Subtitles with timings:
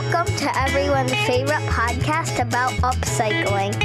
[0.00, 3.76] Welcome to everyone's favorite podcast about upcycling.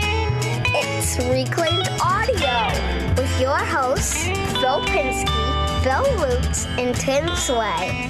[0.74, 8.10] It's Reclaimed Audio with your hosts, Phil Pinsky, Bill Lutz, and Tim Sway.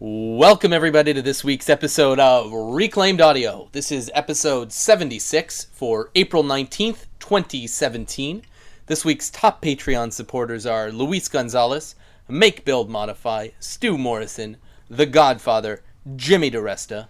[0.00, 3.68] Welcome, everybody, to this week's episode of Reclaimed Audio.
[3.70, 8.42] This is episode 76 for April 19th, 2017.
[8.86, 11.94] This week's top Patreon supporters are Luis Gonzalez,
[12.28, 14.56] Make Build Modify, Stu Morrison,
[14.88, 15.82] The Godfather,
[16.16, 17.08] Jimmy DeResta.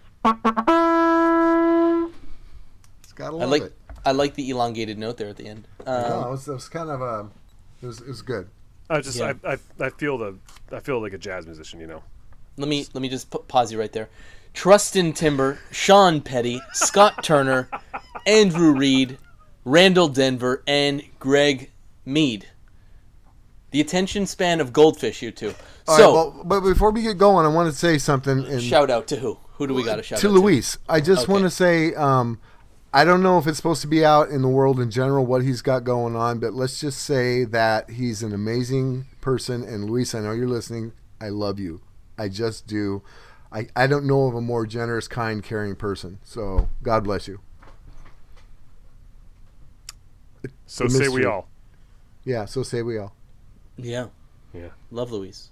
[3.03, 3.73] It's got to I like it.
[4.05, 5.67] I like the elongated note there at the end.
[5.85, 7.29] Um, no, it was, it was kind of a.
[7.81, 8.47] It was, it was good.
[8.89, 9.33] I just Yeah.
[9.43, 9.57] I, I
[9.87, 10.37] I feel the
[10.71, 12.03] I feel like a jazz musician, you know.
[12.55, 14.07] let me let me just pa- pause you right there.
[14.53, 17.69] Trustin Timber, Sean Petty, Scott Turner,
[18.25, 19.17] Andrew Reed,
[19.65, 21.71] Randall Denver, and Greg
[22.05, 22.47] Mead.
[23.71, 25.53] The attention span of goldfish, you two.
[25.87, 28.45] All so, right, well, but before we get going, I want to say something.
[28.45, 29.37] And shout out to who?
[29.53, 30.77] Who do we got to shout to out Luis.
[30.87, 31.31] I just Okay.
[31.31, 32.39] want to say, um,
[32.93, 35.43] I don't know if it's supposed to be out in the world in general what
[35.43, 39.63] he's got going on, but let's just say that he's an amazing person.
[39.63, 40.93] And Luis, I know you're listening.
[41.19, 41.81] I love you.
[42.17, 43.01] I just do.
[43.51, 46.19] I, I don't know of a more generous, kind, caring person.
[46.23, 47.39] So God bless you.
[50.65, 51.47] So say we all.
[52.23, 52.45] Yeah.
[52.45, 53.13] So say we all.
[53.77, 53.87] To?
[53.87, 54.07] Yeah,
[54.53, 54.69] Yeah.
[54.91, 55.49] love Luis.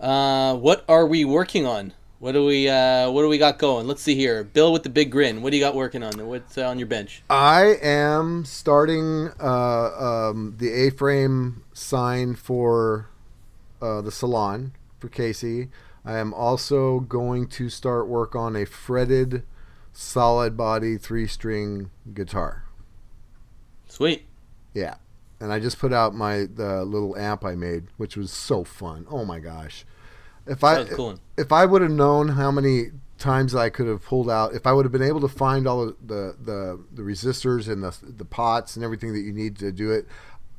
[0.00, 1.92] Uh, what are we working on?
[2.18, 3.86] What do we uh, What do we got going?
[3.86, 4.44] Let's see here.
[4.44, 5.42] Bill with the big grin.
[5.42, 6.26] What do you got working on?
[6.26, 7.22] What's uh, on your bench?
[7.28, 13.08] I am starting uh, um, the A-frame sign for
[13.82, 15.68] uh, the salon for Casey.
[16.04, 19.42] I am also going to start work on a fretted,
[19.92, 22.64] solid body three-string guitar.
[23.88, 24.24] Sweet.
[24.74, 24.96] Yeah,
[25.40, 29.06] and I just put out my the little amp I made, which was so fun.
[29.10, 29.84] Oh my gosh!
[30.46, 31.18] If I cool.
[31.36, 34.72] if I would have known how many times I could have pulled out, if I
[34.72, 38.76] would have been able to find all the the, the resistors and the the pots
[38.76, 40.06] and everything that you need to do it,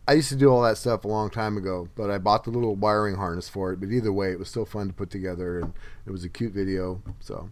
[0.07, 1.89] I used to do all that stuff a long time ago.
[1.95, 3.79] But I bought the little wiring harness for it.
[3.79, 5.73] But either way, it was still fun to put together, and
[6.05, 7.01] it was a cute video.
[7.19, 7.49] So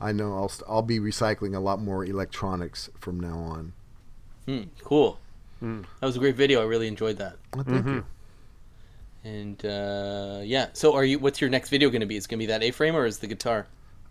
[0.00, 3.72] I know I'll I'll be recycling a lot more electronics from now on.
[4.46, 5.18] Hmm, cool.
[5.60, 5.82] Hmm.
[6.00, 6.60] That was a great video.
[6.60, 7.36] I really enjoyed that.
[7.54, 7.94] Well, thank Mm-hmm.
[7.94, 8.04] you.
[9.24, 11.18] And uh, yeah, so are you?
[11.18, 12.16] What's your next video going to be?
[12.16, 13.66] Is it going to be that A-frame or is the guitar?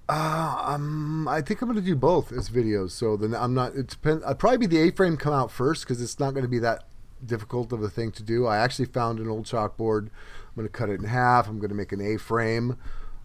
[0.10, 2.92] Uh, um, I think I'm going to do both as videos.
[2.92, 3.76] So then I'm not.
[3.76, 4.24] It depends.
[4.26, 6.84] I'd probably be the A-frame come out first because it's not going to be that
[7.26, 8.46] difficult of a thing to do.
[8.46, 10.08] I actually found an old chalkboard.
[10.08, 11.48] I'm going to cut it in half.
[11.48, 12.78] I'm going to make an A-frame.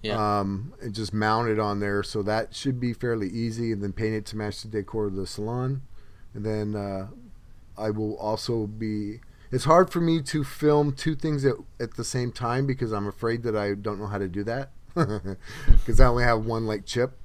[0.02, 0.38] Yeah.
[0.40, 2.02] Um, and just mount it on there.
[2.02, 3.70] So that should be fairly easy.
[3.72, 5.82] And then paint it to match the decor of the salon.
[6.34, 7.08] And then uh,
[7.76, 9.20] I will also be.
[9.50, 13.06] It's hard for me to film two things at, at the same time because I'm
[13.06, 14.70] afraid that I don't know how to do that.
[15.68, 17.18] Because I only have one like chip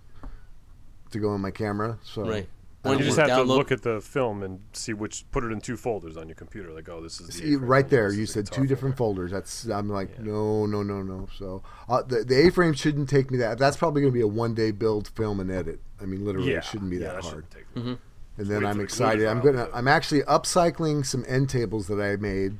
[1.11, 1.99] to go in my camera.
[2.03, 2.47] So Right.
[2.83, 5.43] I When You just want- have to look at the film and see which put
[5.43, 6.71] it in two folders on your computer.
[6.71, 9.27] Like, oh, this is the See, right there, you said two different folder.
[9.27, 9.31] folders.
[9.31, 10.25] That's I'm like, Yeah.
[10.25, 11.27] no, no, no, no.
[11.37, 13.57] So uh, the the A-frame shouldn't take me that.
[13.57, 15.81] That's probably going to be a one day build, film, and edit.
[16.01, 17.49] I mean, literally, Yeah, it shouldn't be yeah, that hard.
[17.51, 17.93] take- Mm-hmm.
[18.37, 19.25] And then wait I'm excited.
[19.27, 19.65] I'm gonna.
[19.67, 22.57] to- I'm actually upcycling some end tables that I made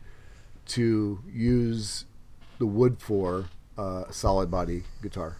[0.69, 2.05] to use
[2.59, 3.45] the wood for
[3.77, 5.38] uh, solid body guitar.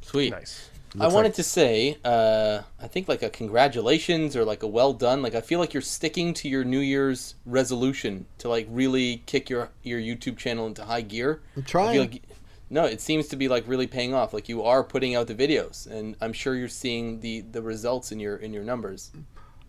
[0.00, 0.30] Sweet.
[0.30, 0.68] Nice.
[1.00, 4.92] I wanted like- to say, uh, I think like a congratulations or like a well
[4.92, 5.22] done.
[5.22, 9.48] Like I feel like you're sticking to your New Year's resolution to like really kick
[9.48, 11.40] your your YouTube channel into high gear.
[11.56, 11.92] I'm I trying.
[11.92, 12.22] feel like,
[12.68, 14.32] no, it seems to be like really paying off.
[14.34, 18.12] Like you are putting out the videos, and I'm sure you're seeing the the results
[18.12, 19.12] in your in your numbers.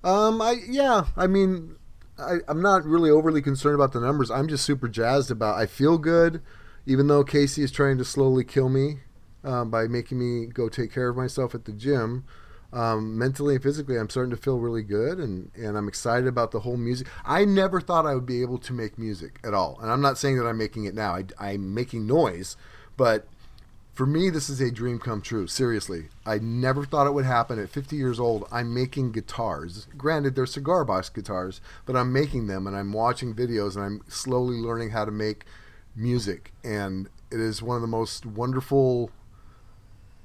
[0.04, 1.78] Um, I yeah, I mean,
[2.18, 4.30] I, I'm not really overly concerned about the numbers.
[4.30, 5.56] I'm just super jazzed about.
[5.56, 6.42] I feel good,
[6.86, 9.00] even though Casey is trying to slowly kill me
[9.44, 12.26] um, by making me go take care of myself at the gym.
[12.74, 16.52] Um, mentally and physically, I'm starting to feel really good, and and I'm excited about
[16.52, 17.08] the whole music.
[17.24, 20.18] I never thought I would be able to make music at all, and I'm not
[20.18, 21.16] saying that I'm making it now.
[21.16, 22.58] I, I'm making noise,
[22.98, 23.28] but
[23.94, 25.46] for me, this is a dream come true.
[25.46, 27.60] Seriously, I never thought it would happen.
[27.60, 29.88] At 50 years old, I'm making guitars.
[29.96, 34.02] Granted, they're cigar box guitars, but I'm making them, and I'm watching videos, and I'm
[34.08, 35.46] slowly learning how to make
[35.96, 36.52] music.
[36.64, 39.12] And it is one of the most wonderful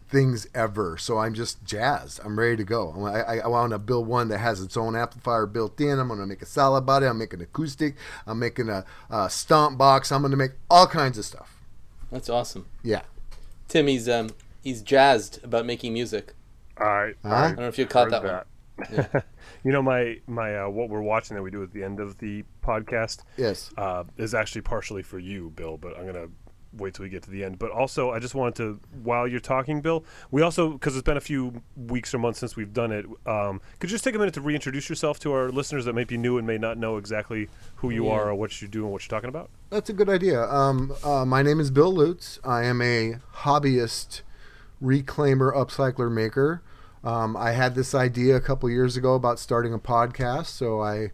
[0.08, 0.96] things ever.
[0.96, 2.20] So I'm just jazzed.
[2.24, 3.04] I'm ready to go.
[3.04, 5.98] I, I, I want to build one that has its own amplifier built in.
[5.98, 7.04] I'm going to make a solid body.
[7.04, 7.96] I'm making acoustic.
[8.26, 10.10] I'm making a, a stomp box.
[10.10, 11.54] I'm going to make all kinds of stuff.
[12.10, 12.64] That's awesome.
[12.82, 13.02] Yeah.
[13.68, 14.30] Tim, he's um
[14.62, 16.34] he's jazzed about making music.
[16.76, 17.28] I, Huh?
[17.28, 18.46] I I don't know if you caught heard that
[18.82, 19.24] that.
[19.64, 22.18] you know, my my uh, what we're watching that we do at the end of
[22.18, 23.70] the podcast Yes.
[23.76, 25.76] uh, is actually partially for you, Bill.
[25.76, 26.28] But I'm gonna
[26.72, 27.58] wait till we get to the end.
[27.58, 31.16] But also, I just wanted to, while you're talking, Bill, we also because it's been
[31.16, 33.06] a few weeks or months since we've done it.
[33.26, 36.08] Um, could you just take a minute to reintroduce yourself to our listeners that might
[36.08, 38.12] be new and may not know exactly who you Yeah.
[38.12, 39.50] are or what you do and what you're talking about?
[39.70, 40.42] That's a good idea.
[40.44, 42.38] Um, uh, my name is Bill Lutz.
[42.44, 44.22] I am a hobbyist
[44.82, 46.62] reclaimer, upcycler maker.
[47.04, 51.10] Um, I had this idea a couple years ago about starting a podcast, so I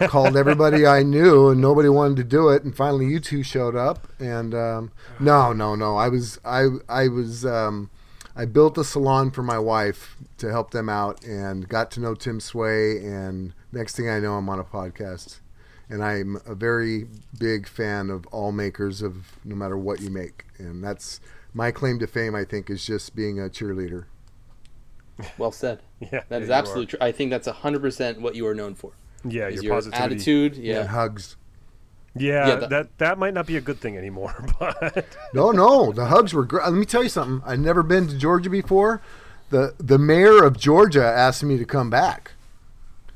[0.06, 2.64] called everybody I knew, and nobody wanted to do it.
[2.64, 4.08] And finally, you two showed up.
[4.18, 5.96] And um, no, no, no.
[5.96, 7.90] I was, I, I was, um,
[8.34, 12.14] I built a salon for my wife to help them out, and got to know
[12.14, 12.98] Tim Sway.
[12.98, 15.40] And next thing I know, I'm on a podcast
[15.88, 17.06] and I'm a very
[17.38, 21.20] big fan of all makers of no matter what you make, and that's
[21.54, 22.34] my claim to fame.
[22.34, 24.06] I think is just being a cheerleader.
[25.38, 25.80] Well said.
[26.00, 26.58] Yeah, That is you are.
[26.58, 26.98] absolutely true.
[27.00, 28.92] I think that's hundred percent what you are known for.
[29.24, 30.14] Yeah, is your, your positivity.
[30.14, 30.54] attitude.
[30.56, 30.84] and Yeah.
[30.86, 31.36] hugs.
[32.14, 35.92] Yeah, Yeah, the- that that might not be a good thing anymore, but No, no,
[35.92, 36.64] the hugs were great.
[36.64, 37.42] Let me tell you something.
[37.48, 39.00] I'd never been to Georgia before.
[39.50, 42.32] the The mayor of Georgia asked me to come back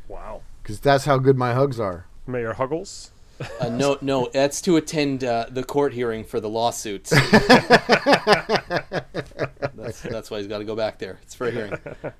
[0.08, 0.40] wow.
[0.62, 2.06] because that's how good my hugs are.
[2.26, 3.10] Mayor Huggles.
[3.58, 7.10] Uh, no, no, that's to attend uh, the court hearing for the lawsuits.
[9.80, 11.18] that's, that's why he's got to go back there.
[11.22, 11.78] It's for a hearing.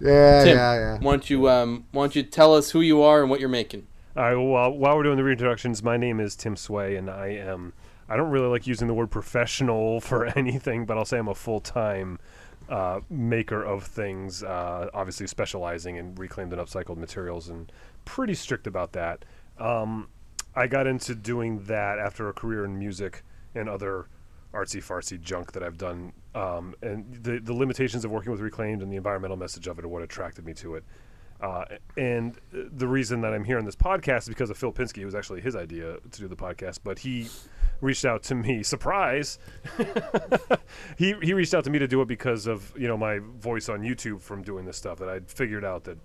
[0.00, 0.98] Yeah, Tim, yeah, yeah.
[0.98, 3.48] why don't you um, why don't you tell us who you are and what you're
[3.48, 3.86] making?
[4.16, 4.34] All right.
[4.34, 7.72] Well, while we're doing the reintroductions, my name is Tim Sway, and I am.
[8.08, 11.34] I don't really like using the word professional for anything, but I'll say I'm a
[11.34, 12.18] full time
[12.68, 14.42] uh, maker of things.
[14.42, 17.70] Uh, obviously, specializing in reclaimed and upcycled materials, and
[18.04, 19.24] pretty strict about that.
[19.58, 20.08] Um,
[20.56, 23.22] I got into doing that after a career in music
[23.54, 24.06] and other
[24.54, 26.12] artsy fartsy junk that I've done.
[26.34, 29.84] Um, and the the limitations of working with reclaimed and the environmental message of it
[29.84, 30.84] are what attracted me to it.
[31.40, 31.64] Uh,
[31.96, 34.98] and the reason that I'm here on this podcast is because of Phil Pinsky.
[34.98, 37.28] It was actually his idea to do the podcast, but he
[37.80, 38.62] reached out to me.
[38.74, 39.38] Surprise!
[40.96, 43.68] he he reached out to me to do it because of you know my voice
[43.68, 44.98] on YouTube from doing this stuff.
[44.98, 45.98] That I'd figured out that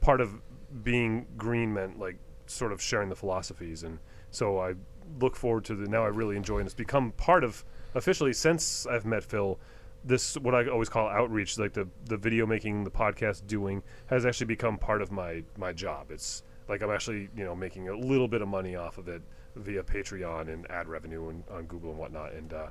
[0.00, 0.40] part of
[0.82, 3.98] being green meant like sort of sharing the philosophies, and
[4.30, 4.74] so I
[5.20, 7.64] look forward to the now I really enjoy, and it's become part of
[7.96, 9.58] officially since I've met Phil
[10.04, 14.24] this what I always call outreach, like the the video making, the podcast doing, has
[14.24, 16.10] actually become part of my my job.
[16.10, 19.22] It's like I'm actually you know making a little bit of money off of it
[19.56, 22.68] via Patreon and ad revenue and on Google and whatnot, and uh,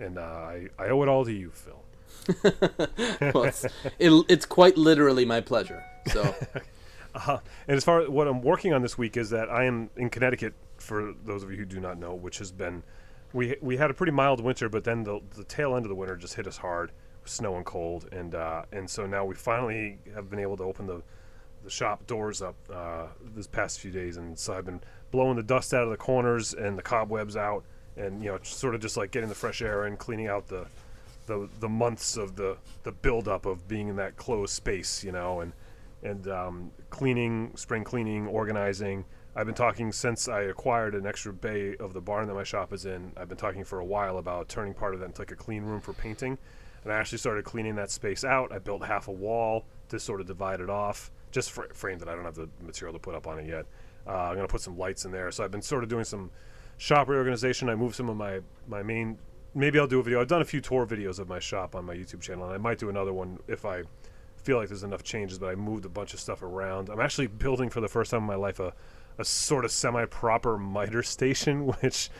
[0.00, 1.80] and uh, I I owe it all to you, Phil.
[3.34, 3.64] Well, it's,
[3.98, 5.82] it, it's quite literally my pleasure.
[6.08, 6.34] So
[7.14, 7.38] Uh,
[7.68, 10.10] and as far as what I'm working on this week is that I am in
[10.10, 10.54] Connecticut.
[10.78, 12.82] For those of you who do not know, which has been,
[13.34, 15.94] we we had a pretty mild winter, but then the the tail end of the
[15.94, 16.92] winter just hit us hard,
[17.24, 20.86] snow and cold, and uh, and so now we finally have been able to open
[20.86, 21.02] the
[21.64, 25.42] the shop doors up uh, this past few days, and so I've been blowing the
[25.42, 27.64] dust out of the corners and the cobwebs out,
[27.96, 30.66] and you know sort of just like getting the fresh air and cleaning out the
[31.26, 35.40] the the months of the the buildup of being in that closed space, you know,
[35.40, 35.52] and
[36.04, 39.04] and um, cleaning, spring cleaning, organizing.
[39.36, 42.72] I've been talking since I acquired an extra bay of the barn that my shop
[42.72, 43.12] is in.
[43.16, 45.64] I've been talking for a while about turning part of that into like a clean
[45.64, 46.38] room for painting,
[46.84, 48.52] and I actually started cleaning that space out.
[48.52, 52.08] I built half a wall to sort of divide it off, just fr- framed it.
[52.08, 53.66] I don't have the material to put up on it yet.
[54.06, 55.32] Uh, I'm gonna put some lights in there.
[55.32, 56.30] So I've been sort of doing some
[56.76, 57.68] shop reorganization.
[57.68, 59.18] I moved some of my my main.
[59.52, 60.20] Maybe I'll do a video.
[60.20, 62.58] I've done a few tour videos of my shop on my YouTube channel, and I
[62.58, 63.82] might do another one if I
[64.36, 65.40] feel like there's enough changes.
[65.40, 66.88] But I moved a bunch of stuff around.
[66.88, 68.72] I'm actually building for the first time in my life a
[69.18, 72.10] a sort of semi-proper miter station, which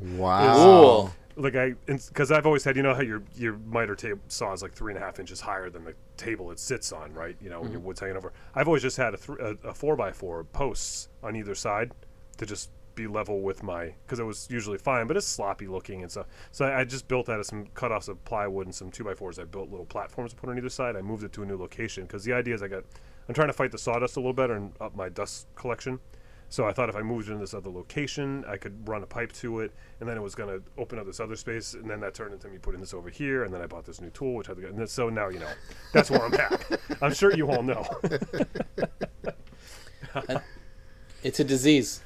[0.00, 0.54] Wow.
[1.36, 1.42] Cool.
[1.44, 4.62] like I because I've always had you know how your your miter table saw is
[4.62, 7.36] like three and a half inches higher than the table it sits on, right?
[7.40, 8.32] You know when your wood's hanging over.
[8.54, 11.92] I've always just had a, th- a, a four by four posts on either side
[12.38, 16.02] to just be level with my because it was usually fine, but it's sloppy looking
[16.02, 16.26] and stuff.
[16.52, 19.14] So I, I just built out of some cutoffs of plywood and some two by
[19.14, 19.38] fours.
[19.40, 20.94] I built little platforms to put on either side.
[20.94, 22.84] I moved it to a new location because the idea is I got
[23.28, 25.98] I'm trying to fight the sawdust a little better and up my dust collection.
[26.54, 29.06] So I thought if I moved it in this other location, I could run a
[29.06, 31.90] pipe to it, and then it was going to open up this other space, and
[31.90, 34.10] then that turned into me putting this over here, and then I bought this new
[34.10, 34.70] tool, which I had to get.
[34.70, 35.50] And then, so now you know,
[35.92, 36.64] that's where I'm at.
[37.02, 37.84] I'm sure you all know.
[41.24, 42.02] it's a disease,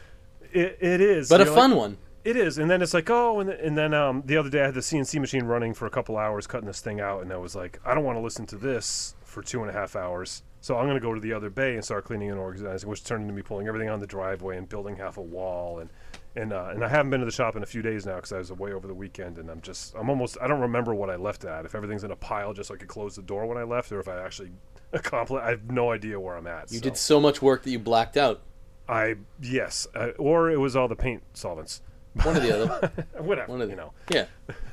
[0.51, 1.99] It, it is, but a You're fun like- one.
[2.25, 4.67] It is, and then it's like, oh, and, and then um, the other day I
[4.67, 7.37] had the CNC machine running for a couple hours, cutting this thing out, and I
[7.37, 10.43] was like, I don't want to listen to this for two and a half hours,
[10.61, 13.05] so I'm going to go to the other bay and start cleaning and organizing, which
[13.05, 15.91] turned into me pulling everything on the driveway and building half a wall, and
[16.37, 18.33] and uh, and I haven't been to the shop in a few days now because
[18.33, 21.11] I was away over the weekend, and I'm just, I'm almost, I don't remember what
[21.11, 21.65] I left at.
[21.65, 23.91] If everything's in a pile, just so I could close the door when I left,
[23.93, 24.51] or if I actually
[24.93, 26.71] accomplished, I have no idea where I'm at.
[26.71, 26.85] You so.
[26.85, 28.43] did so much work that you blacked out.
[28.89, 31.83] I yes, uh, or it was all the paint solvents.
[32.23, 32.93] One or the other.
[33.19, 33.53] Whatever.
[33.53, 33.93] One of the, you know.
[34.11, 34.27] Yeah.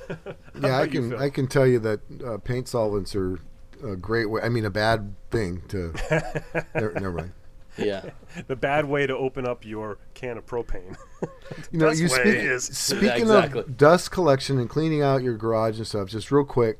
[0.09, 0.15] Yeah,
[0.55, 1.21] I about you, can Phil?
[1.21, 3.39] I can tell you that uh, paint solvents are
[3.83, 4.41] a great way.
[4.41, 5.93] I mean, a bad thing to.
[6.75, 7.31] never, never mind.
[7.77, 8.09] Yeah.
[8.47, 10.95] The bad way to open up your can of propane.
[11.71, 13.61] You know, you speak, is- speaking Exactly.
[13.61, 16.09] of dust collection and cleaning out your garage and stuff.
[16.09, 16.79] Just real quick,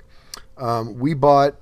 [0.58, 1.56] um, we bought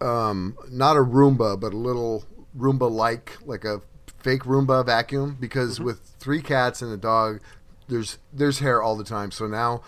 [0.00, 2.24] um, not a Roomba, but a little
[2.56, 3.80] Roomba like, like a
[4.18, 5.84] fake Roomba vacuum, because Mm-hmm.
[5.84, 7.40] with three cats and a dog,
[7.88, 9.30] there's there's hair all the time.
[9.30, 9.82] So now,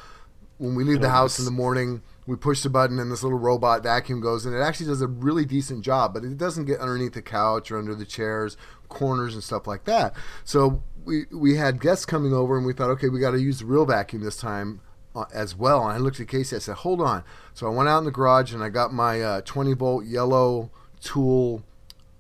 [0.59, 2.03] when we leave the know, house in the morning.
[2.27, 5.07] We push the button and this little robot vacuum goes, and it actually does a
[5.07, 8.57] really decent job, but it doesn't get underneath the couch or under the chairs,
[8.89, 10.15] corners, and stuff like that.
[10.45, 13.61] So we we had guests coming over, and we thought, okay, we got to use
[13.61, 14.81] the real vacuum this time
[15.15, 15.85] uh, as well.
[15.85, 17.25] And I looked at Casey, I said, hold on.
[17.55, 20.71] So I went out in the garage and I got my uh, 20 volt yellow
[21.01, 21.63] tool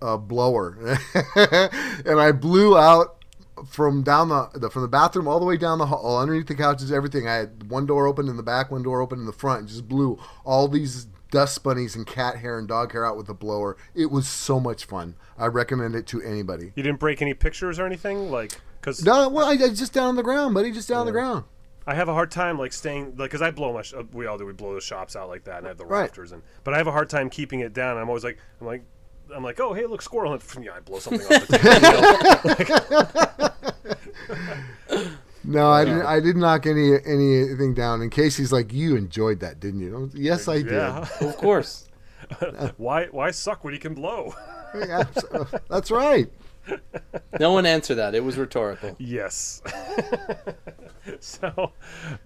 [0.01, 0.99] uh, blower,
[1.37, 3.16] and I blew out
[3.65, 6.55] from down the, the from the bathroom all the way down the hall, underneath the
[6.55, 7.27] couches, everything.
[7.29, 9.69] I had one door open in the back, one door open in the front, and
[9.69, 13.35] just blew all these dust bunnies and cat hair and dog hair out with the
[13.35, 13.77] blower.
[13.95, 15.17] It was so much fun.
[15.39, 16.73] I recommend it to anybody.
[16.77, 20.09] You didn't break any pictures or anything, like because No, well, I, I just down
[20.09, 21.45] on the ground, buddy, just down on the ground.
[21.89, 24.37] I have a hard time like staying like because I blow my sh- we all
[24.39, 26.01] do we blow the shops out like that and I have the Right.
[26.01, 27.97] rafters and but I have a hard time keeping it down.
[27.97, 28.83] I'm always like I'm like
[29.35, 31.59] I'm like oh hey look squirrel and yeah I blow something off the
[33.39, 35.13] table.
[35.49, 36.03] No, I didn't.
[36.03, 38.03] I did knock any anything down.
[38.03, 40.73] And Casey's like, "You enjoyed that, didn't you?" Yes, I did.
[40.73, 41.07] yeah.
[41.21, 41.89] Of course.
[42.77, 44.35] why why suck when you can blow?
[44.75, 45.05] Yeah,
[45.69, 46.29] that's right.
[47.39, 48.17] No one answered that.
[48.17, 48.97] It was rhetorical.
[48.99, 49.63] yes.
[51.21, 51.71] so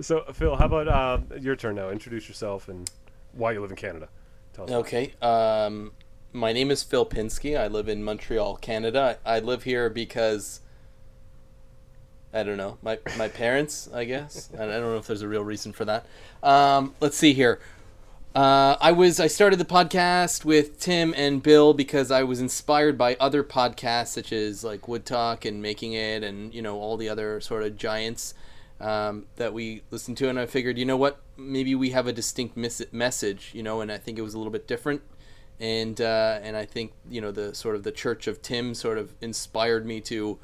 [0.00, 1.90] so Phil, how about uh, your turn now?
[1.90, 2.90] Introduce yourself and
[3.32, 4.08] why you live in Canada.
[4.54, 4.70] Tell us.
[4.70, 5.12] Okay.
[5.20, 5.92] Um,
[6.32, 7.58] my name is Phil Pinsky.
[7.58, 9.18] I live in Montreal, Canada.
[9.24, 10.60] I I live here because
[12.32, 13.88] I don't know my my parents.
[13.92, 16.06] I guess I I don't know if there's a real reason for that.
[16.42, 17.60] Um, let's see here.
[18.34, 22.96] Uh, I was I started the podcast with Tim and Bill because I was inspired
[22.96, 26.96] by other podcasts such as like Wood Talk and Making It and you know all
[26.96, 28.34] the other sort of giants
[28.80, 32.12] um, that we listened to, and I figured you know what maybe we have a
[32.12, 35.02] distinct mis- message, you know, and I think it was a little bit different,
[35.60, 38.98] and uh, and I think you know the sort of the Church of Tim sort
[38.98, 40.38] of inspired me to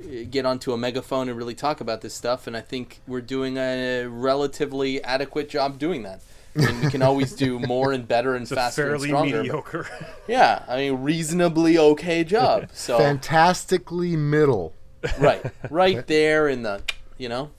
[0.00, 3.20] uh, get onto a megaphone and really talk about this stuff, and I think we're
[3.20, 6.22] doing a relatively adequate job doing that.
[6.54, 9.38] and we can always do more and better and It's a faster and fairly stronger.
[9.42, 9.86] mediocre.
[10.28, 12.68] Yeah, I mean reasonably okay job.
[12.74, 14.74] So Fantastically middle.
[15.18, 16.82] right, right there in the,
[17.16, 17.50] you know,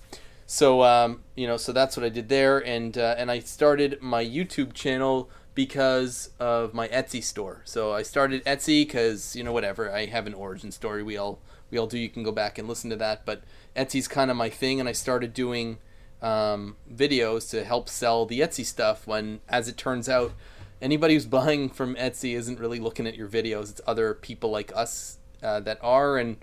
[0.45, 3.98] so um, you know, so that's what I did there, and uh, and I started
[4.00, 7.62] my YouTube channel because of my Etsy store.
[7.65, 11.03] So I started Etsy because you know whatever I have an origin story.
[11.03, 11.98] We all we all do.
[11.98, 13.43] You can go back and listen to that, but
[13.75, 15.77] Etsy's kind of my thing, and I started doing
[16.22, 19.05] um, videos to help sell the Etsy stuff.
[19.07, 20.33] When, as it turns out,
[20.81, 23.72] anybody who's buying from Etsy isn't really looking at your videos.
[23.72, 26.38] It's other people like us uh, that are, and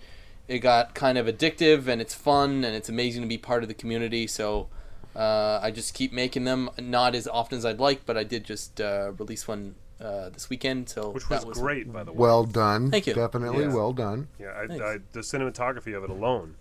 [0.49, 3.69] it got kind of addictive, and it's fun, and it's amazing to be part of
[3.69, 4.27] the community.
[4.27, 4.69] So
[5.17, 8.45] uh, I just keep making them, not as often as I'd like, but I did
[8.45, 10.89] just uh, release one uh, this weekend.
[10.89, 12.19] So Which that was great, by the way.
[12.19, 12.91] Well done.
[12.91, 13.15] Thank you.
[13.15, 13.75] Definitely Yeah.
[13.75, 14.29] well done.
[14.39, 16.55] Yeah, I, I, the cinematography of it alone,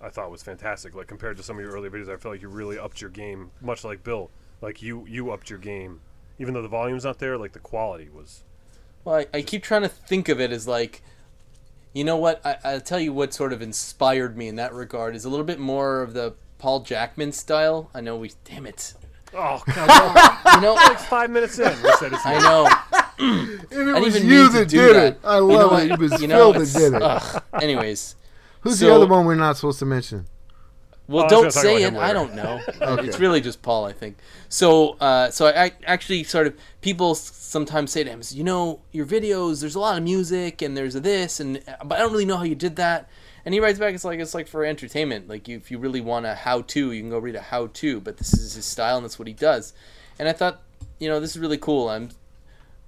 [0.00, 0.94] I thought was fantastic.
[0.94, 3.10] Like compared to some of your earlier videos, I feel like you really upped your
[3.10, 3.50] game.
[3.60, 4.30] Much like Bill,
[4.62, 6.00] like you you upped your game,
[6.38, 7.36] even though the volume's not there.
[7.36, 8.44] Like the quality was.
[9.04, 11.02] Well, I, I keep trying to think of it as like,
[11.92, 12.44] you know what?
[12.44, 15.44] I, I'll tell you what sort of inspired me in that regard is a little
[15.46, 17.90] bit more of the Paul Jackman style.
[17.94, 18.94] I know we, damn it,
[19.34, 22.68] Oh, God, you know, like five minutes in, we said it's I know.
[23.18, 25.12] And it I was you that did that.
[25.14, 25.20] it.
[25.24, 25.90] I love You know love it.
[25.92, 27.02] It was You know, Phil that did it.
[27.02, 27.42] ugh.
[27.62, 28.16] Anyways,
[28.62, 30.26] Who's so- the other one we're not supposed to mention?
[31.06, 31.94] Well, Oh, don't say it.
[31.94, 32.60] I don't know.
[32.80, 33.06] Okay.
[33.08, 34.16] It's really just Paul, I think.
[34.48, 38.80] So, uh, so I, I actually sort of people sometimes say to him, "You know,
[38.92, 39.60] your videos.
[39.60, 42.36] There's a lot of music and there's a this, and but I don't really know
[42.36, 43.08] how you did that."
[43.44, 45.28] And he writes back, "It's like it's like for entertainment.
[45.28, 48.00] Like if you really want a how-to, you can go read a how-to.
[48.00, 49.72] But this is his style, and that's what he does."
[50.18, 50.62] And I thought,
[50.98, 51.88] you know, this is really cool.
[51.88, 52.10] I'm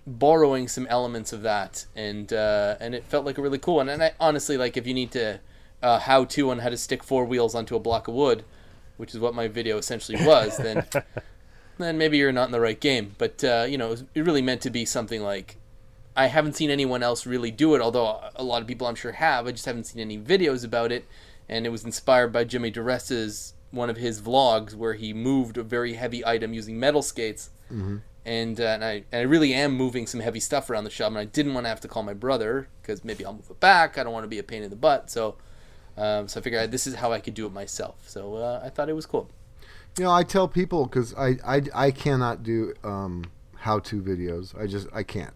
[0.07, 3.89] borrowing some elements of that, and uh, and it felt like a really cool one.
[3.89, 5.41] And I honestly like if you need to
[5.83, 8.45] uh, how to on how to stick four wheels onto a block of wood,
[8.97, 10.85] which is what my video essentially was, then
[11.79, 13.15] then maybe you're not in the right game.
[13.19, 15.57] But uh, you know, it, was, it really meant to be something like
[16.15, 19.13] I haven't seen anyone else really do it, although a lot of people I'm sure
[19.13, 19.47] have.
[19.47, 21.07] I just haven't seen any videos about it,
[21.49, 25.63] and it was inspired by Jimmy DeResta's one of his vlogs where he moved a
[25.63, 27.49] very heavy item using metal skates
[28.27, 31.09] and, uh, and I and I really am moving some heavy stuff around the shop,
[31.09, 33.61] and I didn't want to have to call my brother because maybe I'll move it
[33.61, 33.97] back.
[33.97, 35.37] I don't want to be a pain in the butt, so
[35.97, 37.97] Um, so I figured this is how I could do it myself.
[38.07, 39.29] So uh, I thought it was cool.
[39.99, 43.25] You know, I tell people because I, I I cannot do um,
[43.57, 44.59] how-to videos.
[44.59, 45.35] I just I can't.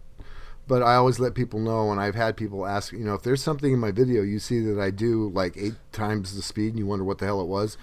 [0.67, 3.41] But I always let people know, and I've had people ask, you know, if there's
[3.41, 6.79] something in my video you see that I do like eight times the speed, and
[6.79, 7.77] you wonder what the hell it was,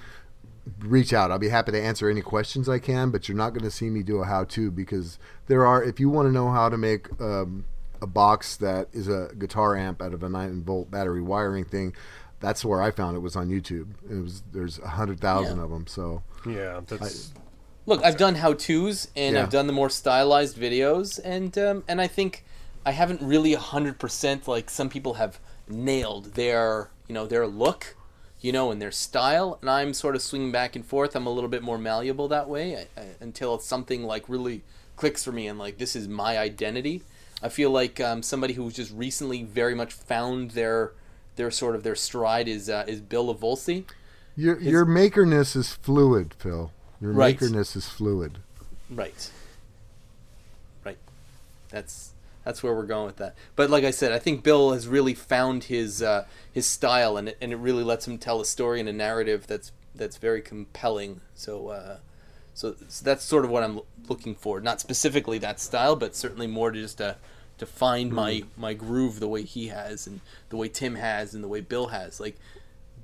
[0.81, 1.31] reach out.
[1.31, 3.11] I'll be happy to answer any questions I can.
[3.11, 5.83] But you're not going to see me do a how-to because there are.
[5.83, 7.65] If you want to know how to make um,
[8.03, 11.95] a box that is a guitar amp out of a nine volt battery wiring thing,
[12.41, 13.93] that's where I found it was on YouTube.
[14.11, 15.65] It was there's a hundred thousand Yeah.
[15.65, 15.87] of them.
[15.87, 17.33] So Yeah, that's
[17.87, 19.43] Look, I've done how tos and Yeah.
[19.43, 22.44] I've done the more stylized videos, and um, and I think
[22.87, 25.39] I haven't really hundred percent like some people have
[25.69, 27.97] nailed their you know their look,
[28.41, 31.15] you know, and their style, and I'm sort of swinging back and forth.
[31.17, 34.63] I'm a little bit more malleable that way I, I, until something like really
[34.97, 37.03] clicks for me and like this is my identity.
[37.43, 40.93] I feel like um, somebody who's just recently very much found their
[41.37, 43.85] their sort of their stride is uh, is Bill Lavolsi.
[44.37, 46.71] your your makerness is fluid, Phil.
[47.01, 47.39] Your Right.
[47.39, 48.39] makerness is fluid.
[48.89, 49.31] Right.
[50.85, 50.97] Right.
[51.71, 52.13] That's
[52.45, 53.35] that's where we're going with that.
[53.57, 57.29] But like I said, I think Bill has really found his uh, his style, and
[57.29, 60.43] it, and it really lets him tell a story and a narrative that's that's very
[60.43, 61.21] compelling.
[61.35, 61.69] So.
[61.69, 61.97] Uh,
[62.57, 64.61] so, so that's sort of what I'm looking for.
[64.61, 67.17] Not specifically that style, but certainly more to just to,
[67.59, 70.21] to find my, my groove the way he has, and
[70.51, 72.21] the way Tim has, and the way Bill has.
[72.21, 72.37] Like,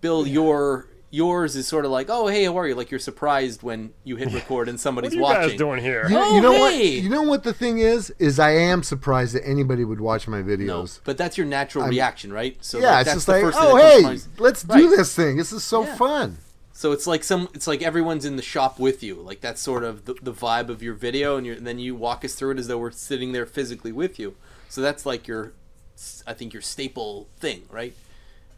[0.01, 2.75] Bill, your yours is sort of like, oh hey, how are you?
[2.75, 5.49] Like you're surprised when you hit record and what somebody's are you watching.
[5.51, 6.09] guys doing here?
[6.09, 6.73] You, Oh, you know what?
[6.73, 6.99] hey!
[7.01, 8.11] You know what the thing is?
[8.19, 11.01] Is I am surprised that anybody would watch my No, videos.
[11.05, 12.57] but that's your natural reaction, right?
[12.61, 14.79] So yeah, like, it's just the like, first thing oh hey, let's Right.
[14.79, 15.37] do this thing.
[15.37, 15.97] This is so Yeah.
[15.97, 16.39] fun.
[16.73, 19.17] So it's like some, it's like everyone's in the shop with you.
[19.17, 21.95] Like that's sort of the, the vibe of your video, and, you're, and then you
[21.95, 24.35] walk us through it as though we're sitting there physically with you.
[24.71, 25.53] So that's like your,
[26.27, 27.95] I think your staple thing, right?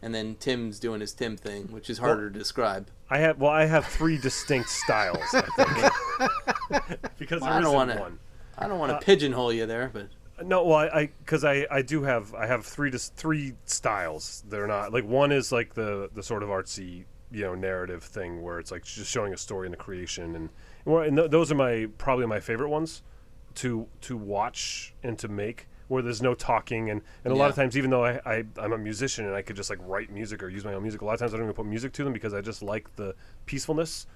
[0.03, 2.89] And then Tim's doing his Tim thing, which is harder to describe.
[3.09, 5.33] I have well, I have three distinct styles.
[5.33, 6.99] I think.
[7.17, 8.19] because Well, I don't wanna- one.
[8.57, 10.09] I don't want to uh, pigeonhole you there, but
[10.45, 14.43] No, well, I because I, I do have I have three dis- three styles.
[14.49, 18.43] They're not like one is like the the sort of artsy you know narrative thing
[18.43, 20.49] where it's like just showing a story in the creation and
[20.85, 23.01] well, and th- those are my probably my favorite ones
[23.55, 26.89] to to watch and to make where there's no talking.
[26.89, 29.41] And, and a lot of times even though I, I I'm a musician and I
[29.41, 31.37] could just like write music or use my own music a lot of times I
[31.37, 33.15] don't even put music to them because I just like the
[33.45, 34.07] peacefulness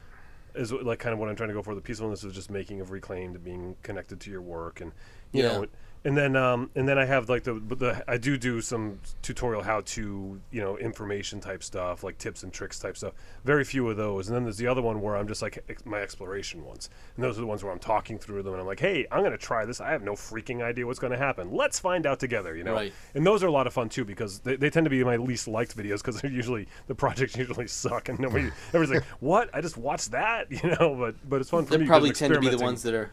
[0.56, 1.76] is like kind of what I'm trying to go for.
[1.76, 4.92] The peacefulness of just making of reclaimed being connected to your work and
[5.32, 5.50] you Yeah.
[5.50, 5.66] know
[6.04, 9.64] and then um and then I have like the the I do do some tutorial
[9.64, 13.14] how to you know information type stuff like tips and tricks type stuff.
[13.44, 14.28] Very few of those.
[14.28, 16.90] And then there's the other one where I'm just like ex- my exploration ones.
[17.16, 19.24] And those are the ones where I'm talking through them and I'm like hey I'm
[19.24, 19.82] gonna try this.
[19.82, 21.52] I have no freaking idea what's gonna happen.
[21.52, 22.74] Let's find out together you know?
[22.74, 22.94] Right.
[23.14, 25.18] and those are a lot of fun too because they, they tend to be my
[25.18, 29.50] least liked videos because they're usually the projects usually suck and nobody everybody's like what?
[29.54, 30.48] I just watched that?
[30.58, 30.96] You know?
[30.96, 33.12] But but it's fun for they me probably tend to be the ones that are.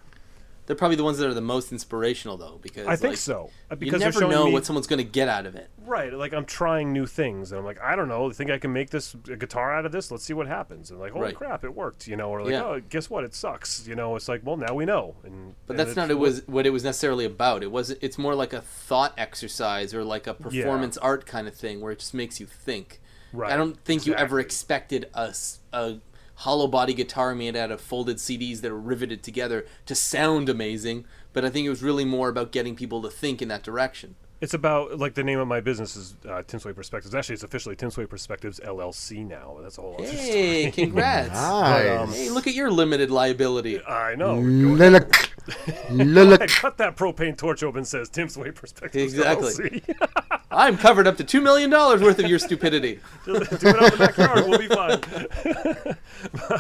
[0.67, 3.51] They're probably the ones that are the most inspirational, though, because I think like, so
[3.71, 5.69] uh, You never know me- what someone's going to get out of it.
[5.85, 8.57] Right, like I'm trying new things, and I'm like, I don't know, I think I
[8.57, 10.11] can make this a guitar out of this.
[10.11, 10.91] Let's see what happens.
[10.91, 11.35] And like, holy Right.
[11.35, 12.31] crap, it worked, you know.
[12.31, 12.65] Or like, Yeah.
[12.65, 14.17] oh, guess what, it sucks, you know.
[14.17, 15.17] It's like, well, now we know.
[15.25, 17.63] And But and that's not it was what it was necessarily about.
[17.63, 21.55] It was it's more like a thought exercise or like a performance art kind of
[21.55, 23.01] thing where it just makes you think.
[23.35, 24.45] Right, I don't think you ever exactly.
[24.47, 25.35] expected a,
[25.73, 25.97] a
[26.37, 31.05] hollow body guitar made out of folded CDs that are riveted together to sound amazing,
[31.33, 34.17] but I think it was really more about getting people to think in that direction.
[34.41, 37.15] It's about like the name of my business is uh, Timsway Perspectives.
[37.15, 39.57] Actually, it's officially Timsway Perspectives LLC now.
[39.63, 40.73] That's a whole other Hey, story.
[40.87, 41.31] congrats.
[41.33, 42.15] Nice.
[42.15, 43.83] Hey, look at your limited liability.
[43.87, 44.35] I know.
[44.37, 45.31] Lilik.
[45.49, 46.49] I Lilik.
[46.61, 47.85] cut that propane torch open.
[47.87, 49.81] Says Timsway Perspectives Exactly.
[49.81, 50.31] LLC.
[50.55, 53.01] I'm covered up to $2 million worth of your stupidity.
[53.27, 54.45] Just do it out in the backyard.
[54.47, 54.69] We'll be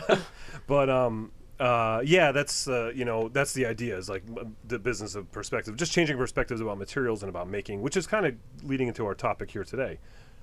[0.09, 0.19] fine.
[0.67, 1.31] but um,
[1.61, 4.23] uh, yeah, that's uh, you know that's the idea is like
[4.67, 8.27] the business of perspective, just changing perspectives about materials and about making, which is kind
[8.27, 9.99] of leading into our topic here today.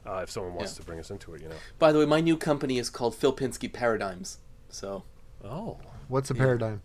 [0.05, 0.79] Uh, if someone wants Yeah.
[0.79, 1.55] to bring us into it, you know.
[1.77, 4.39] By the way, my new company is called Phil Pinsky Paradigms.
[4.69, 5.03] So
[5.43, 6.81] Oh, What's a paradigm?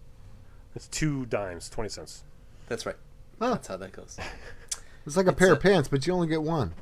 [0.75, 2.25] it's two dimes, twenty cents.
[2.69, 2.97] that's right.
[3.39, 3.51] Huh.
[3.53, 4.19] That's how that goes.
[5.07, 6.75] It's like a pair of pants, but you only get one.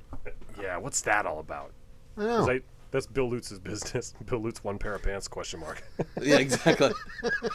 [0.60, 1.72] Yeah, what's that all about?
[2.16, 2.52] I 'Cause know.
[2.54, 2.60] I,
[2.90, 4.14] that's Bill Lutz's business.
[4.24, 5.28] Bill Lutz one pair of pants?
[5.28, 5.82] Question mark.
[6.22, 6.92] Yeah, exactly.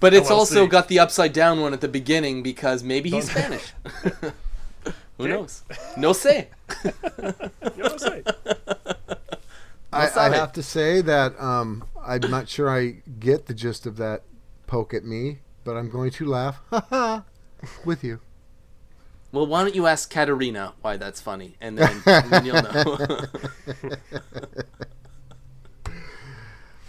[0.00, 3.72] But it's also got the upside down one at the beginning because maybe he's Spanish.
[5.16, 5.28] Who Okay.
[5.32, 5.62] knows?
[5.96, 6.48] No say.
[7.76, 8.22] no say.
[9.92, 10.10] I'm?
[10.16, 13.96] I, I have to say that um, I'm not sure I get the gist of
[13.98, 14.22] that
[14.66, 17.24] poke at me, but I'm going to laugh ha ha,
[17.84, 18.20] with you.
[19.32, 22.96] Well, why don't you ask Katerina why that's funny, and then, and then you'll know.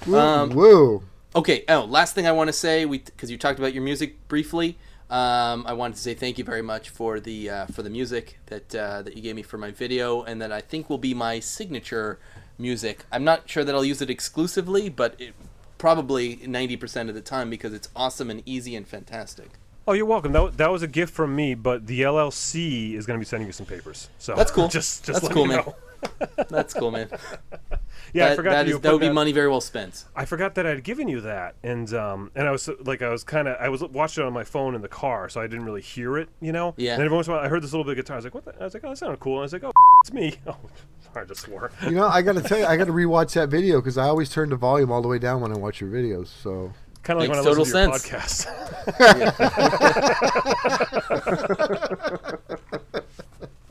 [0.05, 1.03] Woo, Um, woo.
[1.35, 1.63] okay.
[1.67, 4.77] Oh, last thing I want to say, we because you talked about your music briefly.
[5.09, 8.39] Um, I wanted to say thank you very much for the uh, for the music
[8.47, 11.13] that uh, that you gave me for my video, and that I think will be
[11.13, 12.19] my signature
[12.57, 13.05] music.
[13.11, 15.33] I'm not sure that I'll use it exclusively, but it,
[15.77, 19.51] probably 90% of the time because it's awesome and easy and fantastic.
[19.89, 20.33] Oh, you're welcome.
[20.33, 23.47] That, that was a gift from me, but the LLC is going to be sending
[23.47, 24.07] you some papers.
[24.19, 24.67] So That's cool.
[24.69, 25.63] just, just That's cool, man.
[26.47, 27.09] That's cool, man.
[28.11, 30.05] Yeah, I forgot that, you that would be money very well spent.
[30.15, 33.23] I forgot that I'd given you that, and um, and I was like, I was
[33.23, 35.65] kind of, I was watching it on my phone in the car, so I didn't
[35.65, 36.73] really hear it, you know.
[36.75, 36.93] Yeah.
[36.93, 38.15] And every once in a while, I heard this little bit of guitar.
[38.15, 38.45] I was like, what?
[38.45, 38.59] The?
[38.59, 39.33] I was like, oh, that sounded cool.
[39.33, 39.71] And I was like, oh,
[40.01, 40.33] it's me.
[40.47, 40.57] Oh,
[41.15, 41.71] I just swore.
[41.83, 44.05] You know, I got to tell you, I got to rewatch that video because I
[44.05, 46.27] always turn the volume all the way down when I watch your videos.
[46.27, 46.73] So
[47.09, 48.45] Kind of like when I Makes listen total to your sense.
[48.45, 49.49] podcast.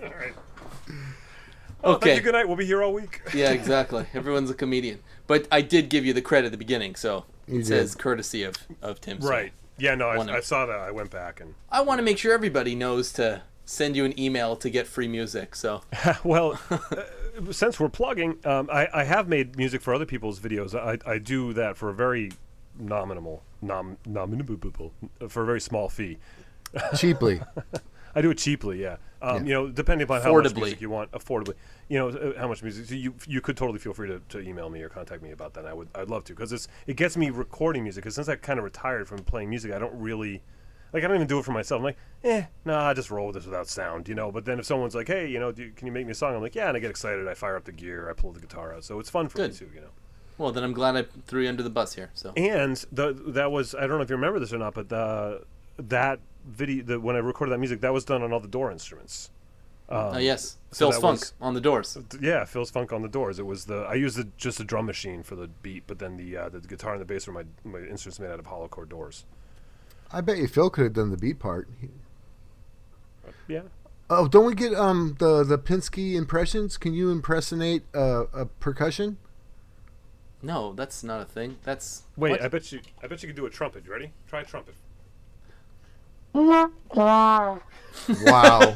[0.03, 0.35] all right.
[1.85, 2.17] Oh, Okay.
[2.17, 2.21] You.
[2.21, 2.49] Good night.
[2.49, 3.21] We'll be here all week.
[3.33, 4.07] Yeah, exactly.
[4.13, 4.99] Everyone's a comedian.
[5.29, 8.43] But I did give you the credit at the beginning, so You it says courtesy
[8.43, 9.21] of, of Tim.
[9.21, 9.53] so Right.
[9.79, 9.95] Yeah.
[9.95, 10.81] No, I, I saw that.
[10.81, 11.55] I went back and.
[11.71, 15.07] I want to make sure everybody knows to send you an email to get free
[15.07, 15.55] music.
[15.55, 15.83] So
[16.25, 16.79] well, uh,
[17.53, 20.75] since we're plugging, um, I, I have made music for other people's videos.
[20.75, 22.33] I, I do that for a very
[22.79, 24.93] nominal, nom, nominable,
[25.29, 26.19] for a very small fee.
[26.97, 27.41] cheaply,
[28.15, 28.97] I do it cheaply, yeah.
[29.21, 29.43] Um, Yeah.
[29.43, 31.55] You know, depending upon how much music you want, affordably.
[31.89, 32.87] You know, uh, how much music.
[32.87, 35.55] So you you could totally feel free to, to email me or contact me about
[35.55, 35.67] that.
[35.67, 38.05] I would I'd love to because it's it gets me recording music.
[38.05, 40.43] Because since I kind of retired from playing music, I don't really
[40.93, 41.81] like I don't even do it for myself.
[41.81, 44.31] I'm like, eh, nah, I just roll with this without sound, you know.
[44.31, 46.35] But then if someone's like, hey, you know, do can you make me a song?
[46.35, 47.27] I'm like, yeah, and I get excited.
[47.27, 48.09] I fire up the gear.
[48.09, 48.85] I pull the guitar out.
[48.85, 49.51] So it's fun for Good.
[49.53, 49.91] me too, you know.
[50.39, 52.11] Well, then I'm glad I threw you under the bus here.
[52.15, 54.89] So And the that was I don't know if you remember this or not, but
[54.89, 55.43] the
[55.79, 58.71] that video the, when I recorded that music, that was done on all the door
[58.71, 59.31] instruments.
[59.91, 61.97] Um, uh, yes, so Phil's Funk was- on the doors.
[62.21, 63.39] Yeah, Phil's Funk on the Doors.
[63.39, 66.17] It was the I used the, just a drum machine for the beat, but then
[66.19, 68.69] the uh, the guitar and the bass were my my instruments made out of hollow
[68.69, 69.25] core doors.
[70.13, 71.69] I bet you Phil could have done the beat part.
[73.25, 73.63] But yeah,
[74.11, 76.77] Oh, don't we get um the the Pinsky impressions?
[76.77, 79.19] Can you impersonate uh, a percussion?
[80.43, 81.57] No, that's not a thing.
[81.65, 82.43] That's wait, what?
[82.43, 83.85] I bet you I bet you could do a trumpet.
[83.85, 84.13] You ready?
[84.29, 84.75] Try a trumpet.
[86.33, 86.71] Wow,
[88.25, 88.75] Wow,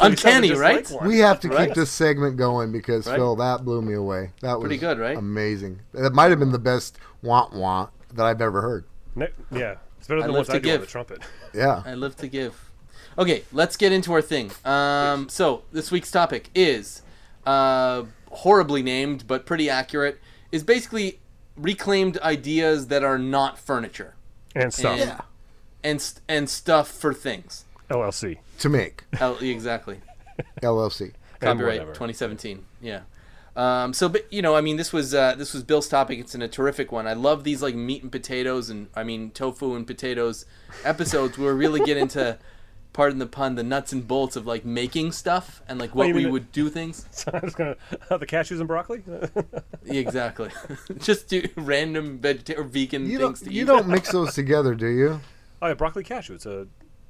[0.00, 0.90] Uncanny, right?
[1.02, 1.68] we have to Right?
[1.68, 3.16] keep this segment going because Right?
[3.16, 4.32] Phil, that blew me away.
[4.42, 5.16] That was Pretty good, right?
[5.16, 5.80] Amazing.
[5.94, 8.84] That might have been the best want want that I've ever heard.
[9.14, 11.22] Ne- yeah, it's better I than the ones to I do on the trumpet.
[11.54, 11.82] Yeah.
[11.84, 12.70] I live to give.
[13.18, 14.50] Okay, let's get into our thing.
[14.64, 17.02] Um, so this week's topic is
[17.46, 20.18] uh, horribly named, but pretty accurate.
[20.52, 21.18] Is basically
[21.56, 24.14] reclaimed ideas that are not furniture
[24.54, 25.00] And stuff.
[25.00, 25.20] and
[25.82, 27.64] and and stuff for things.
[27.90, 28.38] LLC.
[28.58, 30.00] To make L- exactly.
[30.62, 31.12] LLC.
[31.40, 32.64] Copyright 2017.
[32.80, 33.00] Yeah.
[33.54, 36.18] Um, so, but you know, I mean, this was uh, this was Bill's topic.
[36.18, 37.06] It's in a terrific one.
[37.06, 40.46] I love these like meat and potatoes, and I mean tofu and potatoes
[40.84, 42.38] episodes where we really get into,
[42.92, 46.14] pardon the pun, the nuts and bolts of like making stuff and like what you
[46.14, 47.06] we mean the- would do things.
[47.12, 47.76] So I was gonna
[48.08, 49.02] the cashews and broccoli.
[49.86, 50.50] Exactly.
[50.98, 53.56] Just do random vegetarian or vegan You things to you eat.
[53.56, 55.20] You don't mix those together, do you?
[55.60, 56.34] oh yeah, broccoli cashew.
[56.34, 56.66] It's a,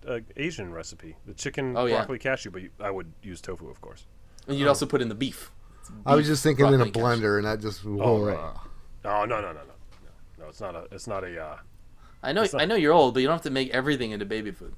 [0.07, 1.17] a Asian recipe.
[1.27, 1.97] The chicken Oh, yeah.
[1.99, 4.05] broccoli cashew, but you, I would use tofu, of course.
[4.49, 5.51] And you'd also put in the beef.
[6.07, 7.23] I was just thinking in a broccoli, cashew.
[7.23, 8.39] blender, and that just Oh, oh, right.
[9.05, 9.63] Oh no no no no no
[10.39, 10.49] no!
[10.49, 11.57] It's not a it's not a uh,
[12.23, 14.25] I know, not- I know you're old, but you don't have to make everything into
[14.25, 14.75] baby food.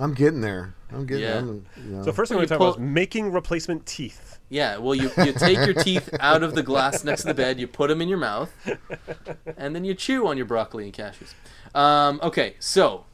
[0.00, 0.74] I'm getting there.
[0.90, 1.30] I'm getting Yeah.
[1.32, 1.38] there.
[1.40, 2.04] I'm, you know.
[2.04, 4.38] So first thing Well, we're you talking about is making replacement teeth.
[4.48, 7.58] Yeah, well, you, you take your teeth out of the glass next to the bed,
[7.58, 8.52] you put them in your mouth,
[9.56, 11.32] and then you chew on your broccoli and cashews.
[11.74, 13.06] Um, okay, so